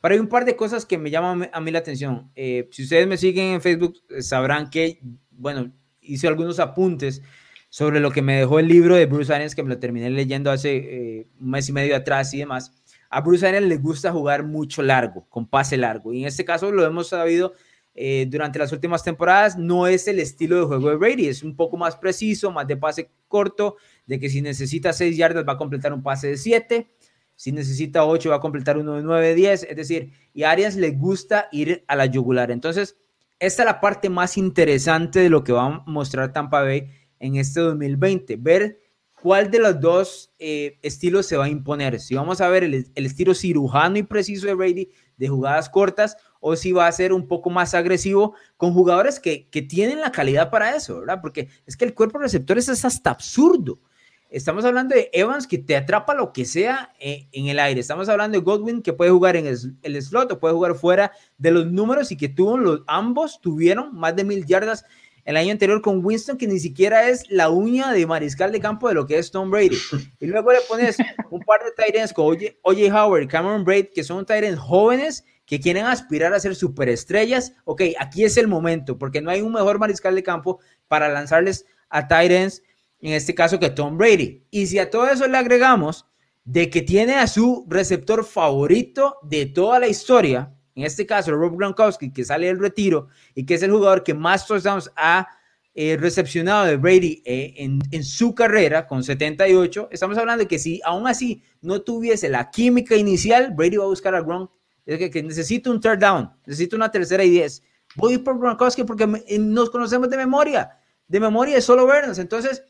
[0.00, 2.32] Pero hay un par de cosas que me llaman a mí la atención.
[2.34, 5.00] Si ustedes me siguen en Facebook, sabrán que,
[5.32, 5.70] bueno,
[6.00, 7.20] hice algunos apuntes
[7.68, 10.50] sobre lo que me dejó el libro de Bruce Arians, que me lo terminé leyendo
[10.50, 12.72] hace un mes y medio atrás y demás.
[13.08, 16.12] A Bruce Arians le gusta jugar mucho largo, con pase largo.
[16.12, 17.54] Y en este caso lo hemos sabido
[18.28, 19.58] durante las últimas temporadas.
[19.58, 22.76] No es el estilo de juego de Brady, es un poco más preciso, más de
[22.76, 26.88] pase corto, de que si necesita 6 yardas va a completar un pase de 7
[27.38, 29.62] si necesita 8, va a completar uno de 9, 10.
[29.70, 32.50] Es decir, y Arias le gusta ir a la yugular.
[32.50, 32.96] Entonces,
[33.38, 36.90] esta es la parte más interesante de lo que va a mostrar Tampa Bay
[37.20, 38.34] en este 2020.
[38.38, 38.80] Ver
[39.22, 42.00] cuál de los dos eh, estilos se va a imponer.
[42.00, 46.54] Si vamos a ver el, estilo cirujano y preciso de Brady de jugadas cortas o
[46.56, 50.50] si va a ser un poco más agresivo con jugadores que, que tienen la calidad
[50.50, 51.20] para eso, ¿verdad?
[51.20, 53.80] Porque es que el cuerpo de receptores es hasta absurdo.
[54.30, 57.80] Estamos hablando de Evans que te atrapa lo que sea eh, en, el aire.
[57.80, 61.50] Estamos hablando de Godwin que puede jugar en el, slot o puede jugar fuera de
[61.50, 64.84] los números y que tuvo los, ambos tuvieron más de mil yardas
[65.28, 68.88] el año anterior con Winston, que ni siquiera es la uña de mariscal de campo
[68.88, 69.76] de lo que es Tom Brady.
[70.20, 70.96] Y luego le pones
[71.30, 75.84] un par de Titans como Oye Howard, Cameron Braid, que son Titans jóvenes que quieren
[75.84, 77.52] aspirar a ser superestrellas.
[77.66, 81.66] Ok, aquí es el momento, porque no hay un mejor mariscal de campo para lanzarles
[81.90, 82.62] a Titans
[83.02, 84.46] en este caso que Tom Brady.
[84.50, 86.06] Y si a todo eso le agregamos
[86.44, 91.56] de que tiene a su receptor favorito de toda la historia, en este caso Rob
[91.56, 95.28] Gronkowski, que sale del retiro y que es el jugador que más touchdowns ha
[95.74, 100.80] eh, recepcionado de Brady eh, en, su carrera con 78, estamos hablando de que si
[100.84, 104.50] aún así no tuviese la química inicial, Brady va a buscar a Gronk,
[104.86, 107.62] es que, que necesito un third down, necesito una tercera y diez.
[107.96, 109.06] Voy por Gronkowski porque
[109.38, 112.18] nos conocemos de memoria, de memoria de solo vernos.
[112.18, 112.62] Entonces,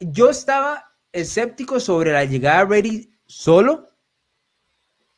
[0.00, 3.90] yo estaba escéptico sobre la llegada de Brady solo.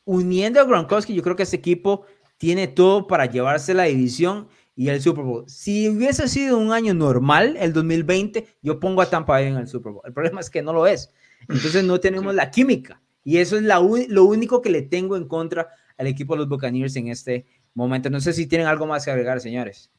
[0.05, 2.05] Uniendo a Gronkowski, yo creo que este equipo
[2.37, 5.45] tiene todo para llevarse la división y el Super Bowl.
[5.47, 9.67] Si hubiese sido un año normal, el 2020, yo pongo a Tampa Bay en el
[9.67, 10.03] Super Bowl.
[10.05, 11.11] El problema es que no lo es.
[11.47, 13.01] Entonces no tenemos la química.
[13.23, 16.95] Y eso es lo único que le tengo en contra al equipo de los Buccaneers
[16.95, 18.09] en este momento.
[18.09, 19.91] No sé si tienen algo más que agregar, señores.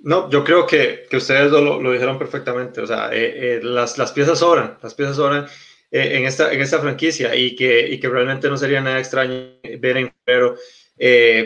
[0.00, 2.80] No, yo creo que, que ustedes lo, lo, dijeron perfectamente.
[2.80, 5.46] O sea, eh, eh, las, las, piezas sobran, las piezas sobran
[5.90, 9.34] en, esta, en esta franquicia y que, y que realmente no sería nada extraño
[9.78, 10.56] ver en febrero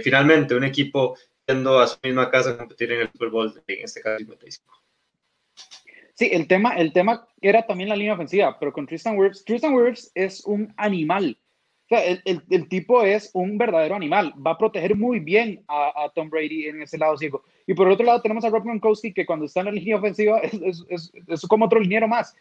[0.03, 1.17] finalmente un equipo
[1.47, 4.83] yendo a su misma casa a competir en el Super Bowl, en este caso 55.
[6.15, 9.75] Sí, el tema, el tema era también la línea ofensiva, pero con Tristan Wirfs, Tristan
[9.75, 11.37] Wirfs es un animal
[11.99, 16.83] el, tipo es un verdadero animal, va a proteger muy bien a, Tom Brady en
[16.83, 17.45] ese lado ciego.
[17.67, 20.39] Y por otro lado tenemos a Rob Gronkowski, que cuando está en la línea ofensiva
[20.41, 22.35] es, es, como otro liniero más.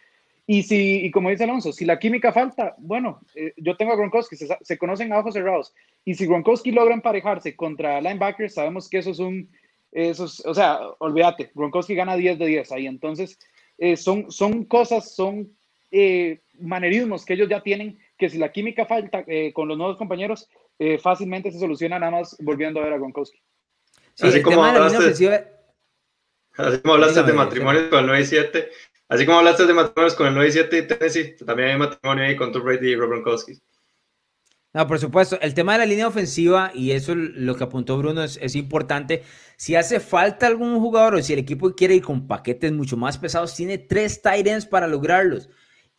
[0.47, 3.95] Y, si, y como dice Alonso, si la química falta, bueno, eh, yo tengo a
[3.95, 5.73] Gronkowski, se, se, conocen a ojos cerrados.
[6.03, 9.49] Y si Gronkowski logra emparejarse contra linebackers, sabemos que eso es un,
[9.91, 12.87] eso o sea, olvídate, Gronkowski gana 10 de 10 ahí.
[12.87, 13.39] Entonces,
[13.77, 15.51] eh, son, son cosas, son
[15.91, 19.97] eh, manerismos que ellos ya tienen que si la química falta eh, con los nuevos
[19.97, 23.41] compañeros, eh, fácilmente se soluciona nada más volviendo a ver a Gronkowski.
[24.21, 25.47] así, como hablaste,
[26.55, 28.69] así como hablaste de matrimonios con el 9 y 7,
[29.11, 32.23] así como hablaste de matrimonios con el 9 y 7 y Tennessee, también hay matrimonio
[32.23, 33.59] ahí con Tom Brady y Rob Gronkowski.
[34.73, 35.37] No, por supuesto.
[35.41, 39.23] El tema de la línea ofensiva, y eso lo que apuntó Bruno es, es, importante.
[39.57, 43.17] Si hace falta algún jugador o si el equipo quiere ir con paquetes mucho más
[43.17, 45.49] pesados, tiene tres tight ends para lograrlos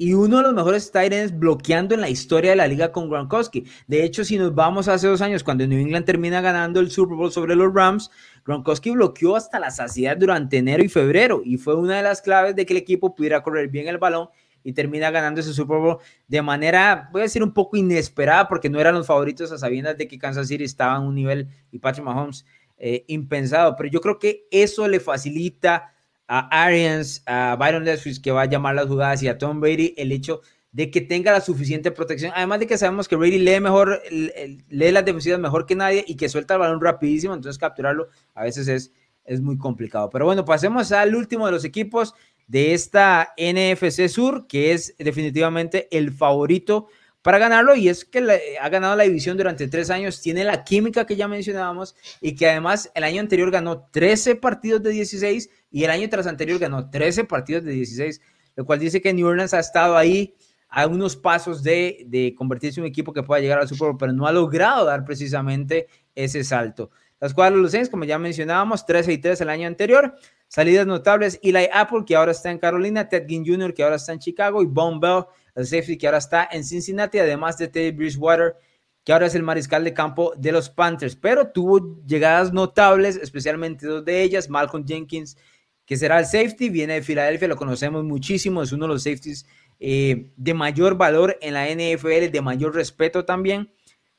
[0.03, 3.67] y uno de los mejores Titans bloqueando en la historia de la liga con Gronkowski.
[3.87, 7.17] De hecho, si nos vamos hace dos años, cuando New England termina ganando el Super
[7.17, 8.11] Bowl sobre los Rams,
[8.45, 12.57] Gronkowski bloqueó hasta la saciedad durante enero y febrero y fue una de las claves
[12.57, 14.29] de que el equipo pudiera correr bien el balón
[14.65, 18.71] y termina ganando ese Super Bowl de manera, voy a decir, un poco inesperada, porque
[18.71, 21.79] no eran los favoritos a sabiendas de que Kansas City estaba en un nivel y
[21.79, 22.45] Patrick Mahomes
[22.79, 23.77] eh, impensado.
[23.77, 25.93] Pero yo creo que eso le facilita
[26.29, 29.95] a Arians, a Byron Leftwich que va a llamar las jugadas y a Tom Brady
[29.97, 30.41] el hecho
[30.75, 32.33] que tenga la suficiente protección.
[32.35, 36.17] Además de que sabemos que Brady lee mejor, lee las defensivas mejor que nadie y
[36.17, 38.93] que suelta el balón rapidísimo, entonces capturarlo a veces es,
[39.25, 40.09] es muy complicado.
[40.11, 42.15] Pero bueno, pasemos al último de los equipos
[42.47, 46.89] de esta NFC Sur, que es definitivamente el favorito
[47.23, 51.07] para ganarlo y es que ha ganado la división durante tres años, tiene la química
[51.07, 55.85] que ya mencionábamos y que además el año anterior ganó 13 partidos de 16 y
[55.85, 58.21] el año tras anterior ganó 13 partidos de 16,
[58.57, 60.35] lo cual dice que New Orleans ha estado ahí
[60.75, 63.99] a unos pasos de, de convertirse en un equipo que pueda llegar al Super Bowl,
[63.99, 66.91] pero no ha logrado dar precisamente ese salto.
[67.21, 70.17] Las cuadras Saints, como ya mencionábamos, 13 y 3 el año anterior.
[70.49, 74.15] Salidas notables, Eli Apple, que ahora está en Carolina, Ted Ginn Jr., que ahora está
[74.15, 77.91] en Chicago, y Von Bell, el safety que ahora está en Cincinnati, además de Teddy
[77.91, 78.57] Bridgewater,
[79.05, 83.87] que ahora es el mariscal de campo de los Panthers, pero tuvo llegadas notables, especialmente
[83.87, 85.37] dos de ellas, Malcolm Jenkins,
[85.85, 89.47] que será el safety, viene de Filadelfia, lo conocemos muchísimo, es uno de los safeties
[89.85, 93.73] eh, de mayor valor en la NFL, de mayor respeto también.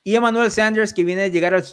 [0.04, 1.64] Y Emmanuel Sanders, que viene de llegar al,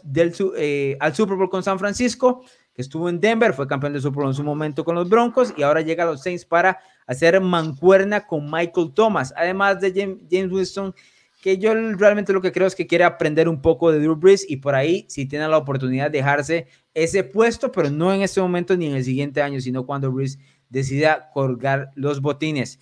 [0.57, 4.18] eh, al Super Bowl con San Francisco, que estuvo en Denver, fue campeón de Super
[4.18, 7.41] Bowl en su momento con los Broncos y ahora llega a los Saints para hacer
[7.41, 10.95] mancuerna con Michael Thomas, además de James Winston,
[11.43, 14.49] que yo realmente lo que creo es que quiere aprender un poco de Drew Brees
[14.49, 18.41] y por ahí si tiene la oportunidad de dejarse ese puesto, pero no en este
[18.41, 20.38] momento ni en el siguiente año, sino cuando Brees
[20.68, 22.78] decida colgar los botines.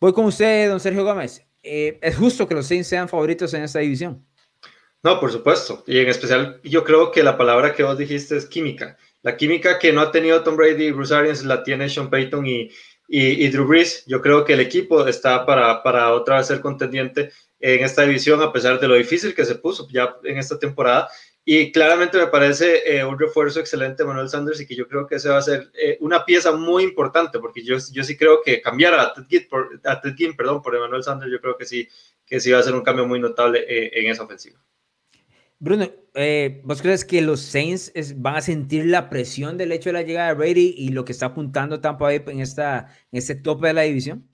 [0.00, 1.44] Voy con usted, don Sergio Gómez.
[1.60, 4.24] Eh, ¿Es justo que los Saints sean favoritos en esta división?
[5.02, 5.82] No, por supuesto.
[5.88, 8.96] Y en especial, yo creo que la palabra que vos dijiste es química.
[9.22, 12.46] La química que no ha tenido Tom Brady y Bruce Arians la tiene Sean Payton
[12.46, 12.70] y,
[13.08, 14.04] y, Drew Brees.
[14.06, 18.40] Yo creo que el equipo está para, para otra vez ser contendiente en esta división,
[18.40, 21.08] a pesar de lo difícil que se puso ya en esta temporada.
[21.50, 25.14] Y claramente me parece eh, un refuerzo excelente Manuel Sanders y que yo creo que
[25.14, 28.60] ese va a ser eh, una pieza muy importante, porque yo, yo sí creo que
[28.60, 29.98] cambiar a Ted por, a
[30.36, 31.88] perdón, por Emmanuel Sanders, yo creo que sí,
[32.26, 34.60] que sí va a ser un cambio muy notable eh, en esa ofensiva.
[35.58, 35.90] Bruno,
[36.64, 40.28] ¿vos crees que los Saints van a sentir la presión del hecho de la llegada
[40.28, 43.72] de Brady y lo que está apuntando Tampa Bay en, esta, en este tope de
[43.72, 44.28] la división?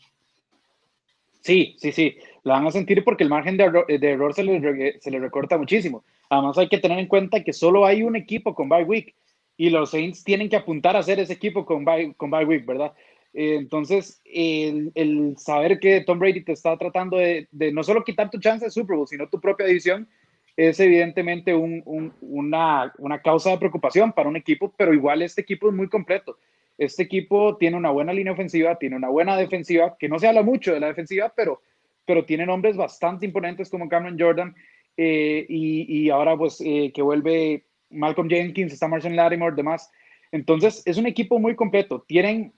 [1.43, 2.17] Sí, sí, sí.
[2.43, 3.67] Lo van a sentir porque el margen de
[4.01, 6.03] error, se, les, se recorta muchísimo.
[6.31, 9.15] Además, hay que tener en cuenta que solo hay un equipo con bye week
[9.57, 12.67] y los Saints tienen que apuntar a ser ese equipo con bye, con bye week,
[12.67, 12.93] ¿verdad?
[13.33, 18.05] Eh, entonces, el, el, saber que Tom Brady te está tratando de, de, no solo
[18.05, 20.09] quitar tu chance de Super Bowl, sino tu propia división,
[20.57, 25.41] es evidentemente un, un, una, una, causa de preocupación para un equipo, pero igual este
[25.41, 26.39] equipo es muy completo.
[26.79, 30.43] Este equipo tiene una buena línea ofensiva, tiene una buena defensiva, que no se habla
[30.43, 31.61] mucho de la defensiva, pero,
[32.05, 34.55] pero tiene nombres bastante imponentes como Cameron Jordan
[34.97, 39.91] eh, y, ahora pues eh, que vuelve Malcolm Jenkins, está Marshall Lattimore, demás.
[40.33, 42.05] Entonces es un equipo muy completo.
[42.07, 42.53] Tienen,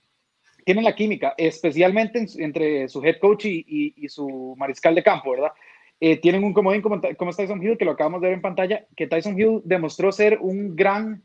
[0.65, 5.51] tienen la química, especialmente entre su head coach y, y, su mariscal de campo, ¿verdad?
[5.99, 8.85] Eh, tienen un comodín como, como Tyson Hill, que lo acabamos de ver en pantalla,
[8.95, 11.23] que Tyson Hill demostró ser un gran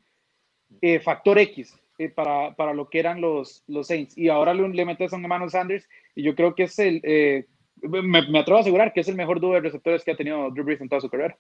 [1.03, 1.79] factor X
[2.15, 4.17] para, para, lo que eran los, los Saints.
[4.17, 7.47] Y ahora le, le metes a Emmanuel Sanders y yo creo que es el,
[7.81, 10.65] me, atrevo a asegurar que es el mejor dúo de receptores que ha tenido Drew
[10.65, 11.39] Brees en toda su carrera.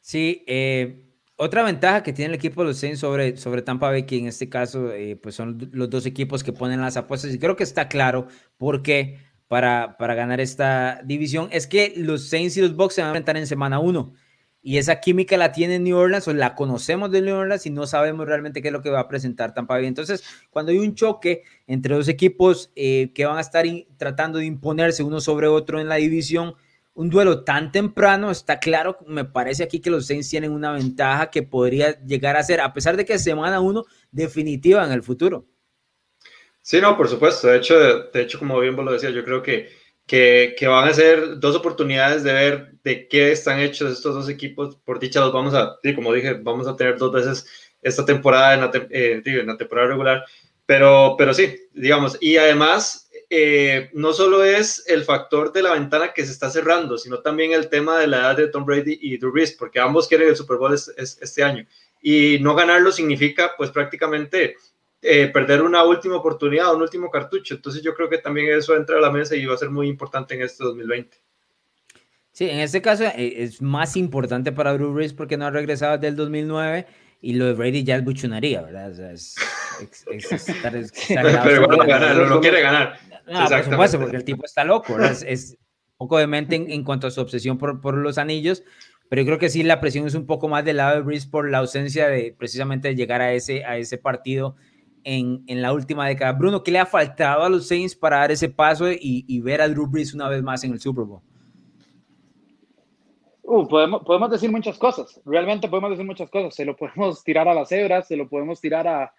[0.00, 4.04] Sí, eh, otra ventaja que tiene el equipo de los Saints sobre, sobre Tampa Bay,
[4.04, 7.38] que en este caso eh, pues son los dos equipos que ponen las apuestas, y
[7.38, 12.56] creo que está claro por qué para, para ganar esta división, es que los Saints
[12.56, 14.12] y los Bucks se van a enfrentar en semana 1
[14.62, 17.86] y esa química la tiene New Orleans o la conocemos de New Orleans y no
[17.86, 19.86] sabemos realmente qué es lo que va a presentar Tampa Bay.
[19.86, 23.64] Entonces, cuando hay un choque entre dos equipos eh, que van a estar
[23.96, 26.54] tratando de imponerse uno sobre otro en la división,
[26.92, 31.30] un duelo tan temprano, está claro, me parece aquí que los Saints tienen una ventaja
[31.30, 35.46] que podría llegar a ser, a pesar de que semana uno, definitiva en el futuro.
[36.60, 37.48] Sí, no, por supuesto.
[37.48, 39.70] De hecho, de hecho, como bien vos lo decías, yo creo que
[40.10, 44.74] que, van a ser dos oportunidades de ver de qué están hechos estos dos equipos.
[44.84, 47.46] Por dicha, los vamos a, como dije, vamos a tener dos veces
[47.80, 49.22] esta temporada en la, eh,
[49.56, 50.24] temporada regular.
[50.66, 56.12] Pero, pero sí, digamos, y además, eh, no solo es el factor de la ventana
[56.12, 59.16] que se está cerrando, sino también el tema de la edad de Tom Brady y
[59.16, 61.64] Drew Brees, porque ambos quieren el Super Bowl este año.
[62.02, 64.56] Y no ganarlo significa, pues prácticamente,
[65.02, 67.54] eh, perder una última oportunidad, un último cartucho.
[67.54, 69.88] Entonces yo creo que también eso entra a la mesa y va a ser muy
[69.88, 71.16] importante en este 2020.
[72.32, 75.96] Sí, en este caso eh, es más importante para Drew Brees porque no ha regresado
[75.96, 76.86] desde el 2009
[77.22, 78.90] y lo de Brady ya es buchonería, ¿verdad?
[78.90, 79.34] O sea, es,
[81.08, 82.98] Pero bueno, ganar, lo, quiere ganar.
[83.26, 85.56] No, por supuesto, porque el tipo está loco, es, es,
[85.96, 88.62] poco demente en, en, cuanto a su obsesión por, por los anillos,
[89.10, 91.26] pero yo creo que sí la presión es un poco más del lado de Brees
[91.26, 94.56] por la ausencia de precisamente de llegar a ese, a ese partido
[95.04, 96.32] en, en, la última década.
[96.32, 99.60] Bruno, ¿qué le ha faltado a los Saints para dar ese paso y, y ver
[99.60, 101.20] a Drew Brees una vez más en el Super Bowl?
[103.42, 106.54] Uh, podemos, podemos decir muchas cosas, realmente podemos decir muchas cosas.
[106.54, 109.12] Se lo podemos tirar a las cebras, se lo podemos tirar a,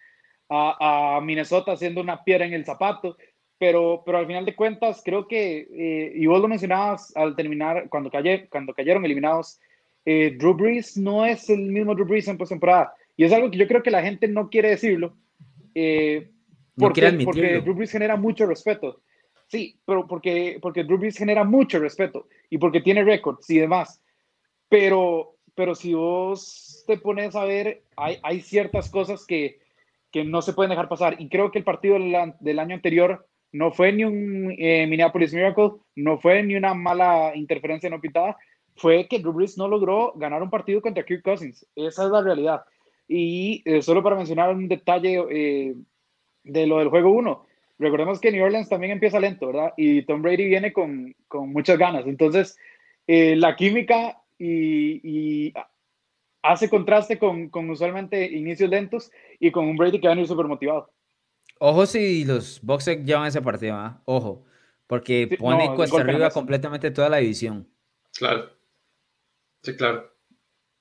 [0.47, 3.17] a, a Minnesota haciendo una piedra en el zapato,
[3.57, 7.89] pero, pero al final de cuentas creo que, eh, y vos lo mencionabas al terminar,
[7.89, 9.59] cuando, caye, cuando cayeron eliminados,
[10.05, 12.93] eh, Drew Brees no es el mismo Drew Brees en postemporada.
[13.17, 15.15] Y es algo que yo creo que la gente no quiere decirlo,
[15.75, 16.29] eh,
[16.77, 19.01] porque, porque Drew Brees genera mucho respeto.
[19.47, 24.01] Sí, pero porque, porque Drew Brees genera mucho respeto y porque tiene récords y demás.
[24.69, 29.59] Pero, pero si vos te pones a ver, hay, hay ciertas cosas que,
[30.11, 31.15] que no se pueden dejar pasar.
[31.19, 35.71] Y creo que el partido del, año anterior no fue ni un eh, Minneapolis Miracle,
[35.95, 38.37] no fue ni una mala interferencia no pitada,
[38.75, 41.67] fue que Drew Brees no logró ganar un partido contra Kirk Cousins.
[41.75, 42.63] Esa es la realidad.
[43.13, 45.75] Y eh, solo para mencionar un detalle eh,
[46.45, 47.45] de lo del juego 1,
[47.77, 49.73] recordemos que New Orleans también empieza lento, ¿verdad?
[49.75, 52.07] Y Tom Brady viene con, con muchas ganas.
[52.07, 52.57] Entonces,
[53.07, 55.53] eh, la química y,
[56.41, 60.29] hace contraste con, con, usualmente inicios lentos y con un Brady que va a venir
[60.29, 60.89] súper motivado.
[61.59, 64.01] Ojo si los Bucks llevan ese partido, ¿ah?
[64.05, 64.45] ojo,
[64.87, 67.67] porque pone cuesta arriba completamente toda la división.
[68.13, 68.51] Claro.
[69.63, 70.10] Sí, claro.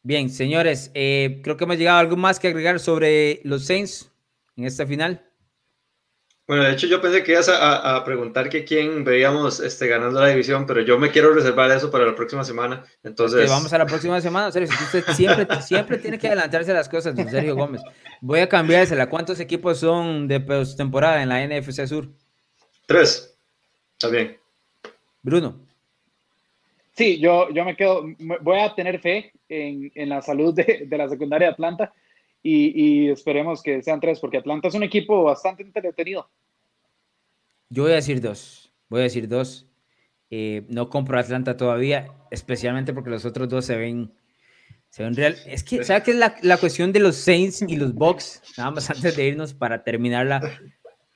[0.02, 4.10] Bien, señores, eh, creo que hemos llegado a algo más que agregar sobre los Saints
[4.56, 5.26] en esta final.
[6.50, 10.26] Bueno, de hecho yo pensé que ibas a, preguntar que quién veíamos este, ganando la
[10.26, 12.82] división, pero yo me quiero reservar eso para la próxima semana.
[13.04, 13.48] Entonces...
[13.48, 14.76] vamos a la próxima semana, Sergio.
[14.82, 17.82] Usted siempre, siempre tiene que adelantarse las cosas, don Sergio Gómez.
[18.20, 19.08] Voy a cambiársela.
[19.08, 20.40] ¿Cuántos equipos son de
[20.76, 22.08] temporada en la NFC Sur?
[22.84, 23.38] Tres.
[23.92, 24.36] Está bien.
[25.22, 25.69] Bruno.
[27.00, 28.04] Sí, yo, yo me quedo,
[28.42, 31.94] voy a tener fe en, en la salud de, de, la secundaria de Atlanta
[32.42, 36.28] y, esperemos que sean tres, porque Atlanta es un equipo bastante entretenido.
[37.70, 38.70] Yo voy a decir dos.
[38.90, 39.66] Voy a decir dos.
[40.28, 44.12] Eh, no compro Atlanta todavía, especialmente porque los otros dos se ven,
[44.90, 45.38] se ven real.
[45.46, 48.42] Es que, ¿sabes qué es la, la, cuestión de los Saints y los Bucks?
[48.58, 50.42] Nada más antes de irnos para terminarla.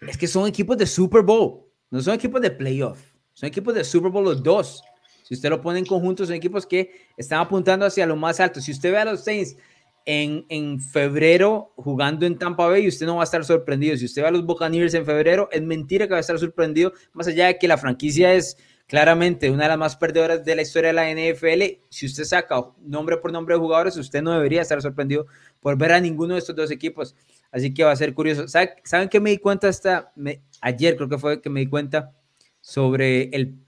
[0.00, 3.12] Es que son equipos de Super Bowl, no son equipos de playoff.
[3.34, 4.82] Son equipos de Super Bowl los dos.
[5.24, 8.60] Si usted lo pone en conjunto, son equipos que están apuntando hacia lo más alto.
[8.60, 9.56] Si usted ve a los Saints
[10.04, 13.96] en, en, febrero jugando en Tampa Bay, usted no va a estar sorprendido.
[13.96, 16.92] Si usted ve a los Buccaneers en febrero, es mentira que va a estar sorprendido,
[17.14, 20.60] más allá de que la franquicia es claramente una de las más perdedoras de la
[20.60, 21.80] historia de la NFL.
[21.88, 25.26] Si usted saca nombre por nombre de jugadores, usted no debería estar sorprendido
[25.60, 27.16] por ver a ninguno de estos dos equipos.
[27.50, 28.46] Así que va a ser curioso.
[28.46, 30.12] ¿Saben qué me di cuenta hasta
[30.60, 30.96] ayer?
[30.96, 32.12] Creo que fue que me di cuenta
[32.60, 33.58] sobre el,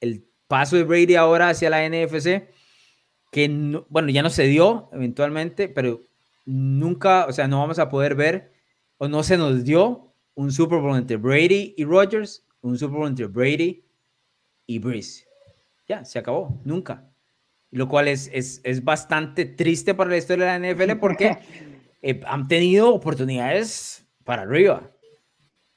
[0.00, 2.50] el paso de Brady ahora hacia la NFC
[3.30, 6.00] que, bueno, ya no se dio eventualmente, pero
[6.44, 8.52] nunca, o sea, no vamos a poder ver,
[8.98, 13.08] o no se nos dio un Super Bowl entre Brady y Rodgers, un Super Bowl
[13.08, 13.84] entre Brady
[14.66, 15.24] y Breeze.
[15.86, 17.08] Ya, se acabó, nunca.
[17.70, 21.38] Lo cual es, es, es bastante triste para la historia de la NFL porque
[22.02, 24.89] eh, han tenido oportunidades para arriba.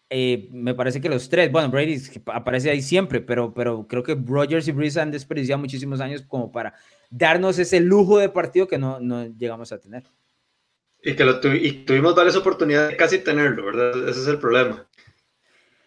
[0.09, 4.15] Eh, me parece que los tres, bueno, Brady aparece ahí siempre, pero, pero creo que
[4.15, 6.75] Rodgers y Breeze han desperdiciado muchísimos años como para
[7.09, 10.03] darnos ese lujo de partido que no, no llegamos a tener.
[11.01, 14.07] Y que lo y tuvimos varias oportunidades de casi tenerlo, ¿verdad?
[14.07, 14.87] Ese es el problema.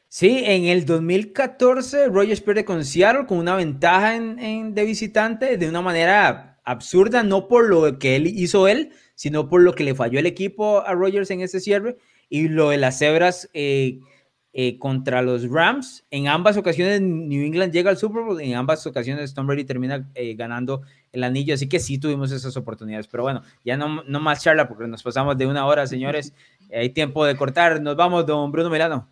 [0.08, 5.56] Sí, en el 2014 Rogers pierde con Seattle con una ventaja en, en, de visitante
[5.56, 9.84] de una manera absurda, no por lo que él hizo él, sino por lo que
[9.84, 11.96] le falló el equipo a Rogers en ese cierre
[12.28, 14.00] y lo de las cebras eh,
[14.58, 16.06] eh, contra los Rams.
[16.10, 20.08] En ambas ocasiones New England llega al Super Bowl, en ambas ocasiones Tom Brady termina
[20.14, 20.80] eh, ganando
[21.12, 23.06] el anillo, así que sí tuvimos esas oportunidades.
[23.06, 26.32] Pero bueno, ya no, no más charla porque nos pasamos de una hora, señores.
[26.72, 27.82] hay tiempo de cortar.
[27.82, 29.06] Nos vamos, don Bruno Milano.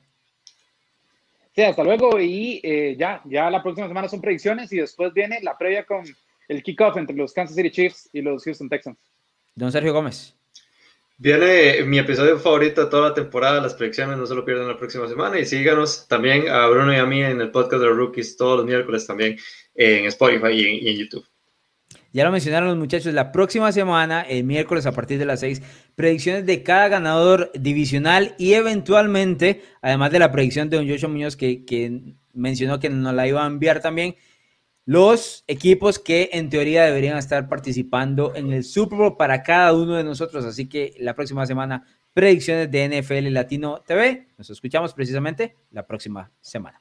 [1.54, 5.40] Sí, hasta luego y eh, ya, ya la próxima semana son predicciones y después viene
[5.42, 6.04] la previa con
[6.48, 8.98] el kickoff entre los Kansas City Chiefs y los Houston Texans.
[9.54, 10.34] Don Sergio Gómez.
[11.16, 14.76] Viene mi episodio favorito de toda la temporada, las predicciones, no se lo pierdan la
[14.76, 15.38] próxima semana.
[15.38, 18.58] Y síganos también a Bruno y a mí en el podcast de los Rookies todos
[18.58, 19.38] los miércoles también
[19.76, 21.24] en Spotify y en, YouTube.
[22.12, 25.62] Ya lo mencionaron los muchachos, la próxima semana, el miércoles a partir de las 6,
[25.94, 31.36] predicciones de cada ganador divisional y eventualmente, además de la predicción de don Joshua Muñoz
[31.36, 34.16] que, que mencionó que nos la iba a enviar también,
[34.86, 39.94] los equipos que en teoría deberían estar participando en el Super Bowl para cada uno
[39.94, 40.44] de nosotros.
[40.44, 44.28] Así que la próxima semana, predicciones de NFL Latino TV.
[44.36, 46.80] Nos escuchamos precisamente la próxima semana.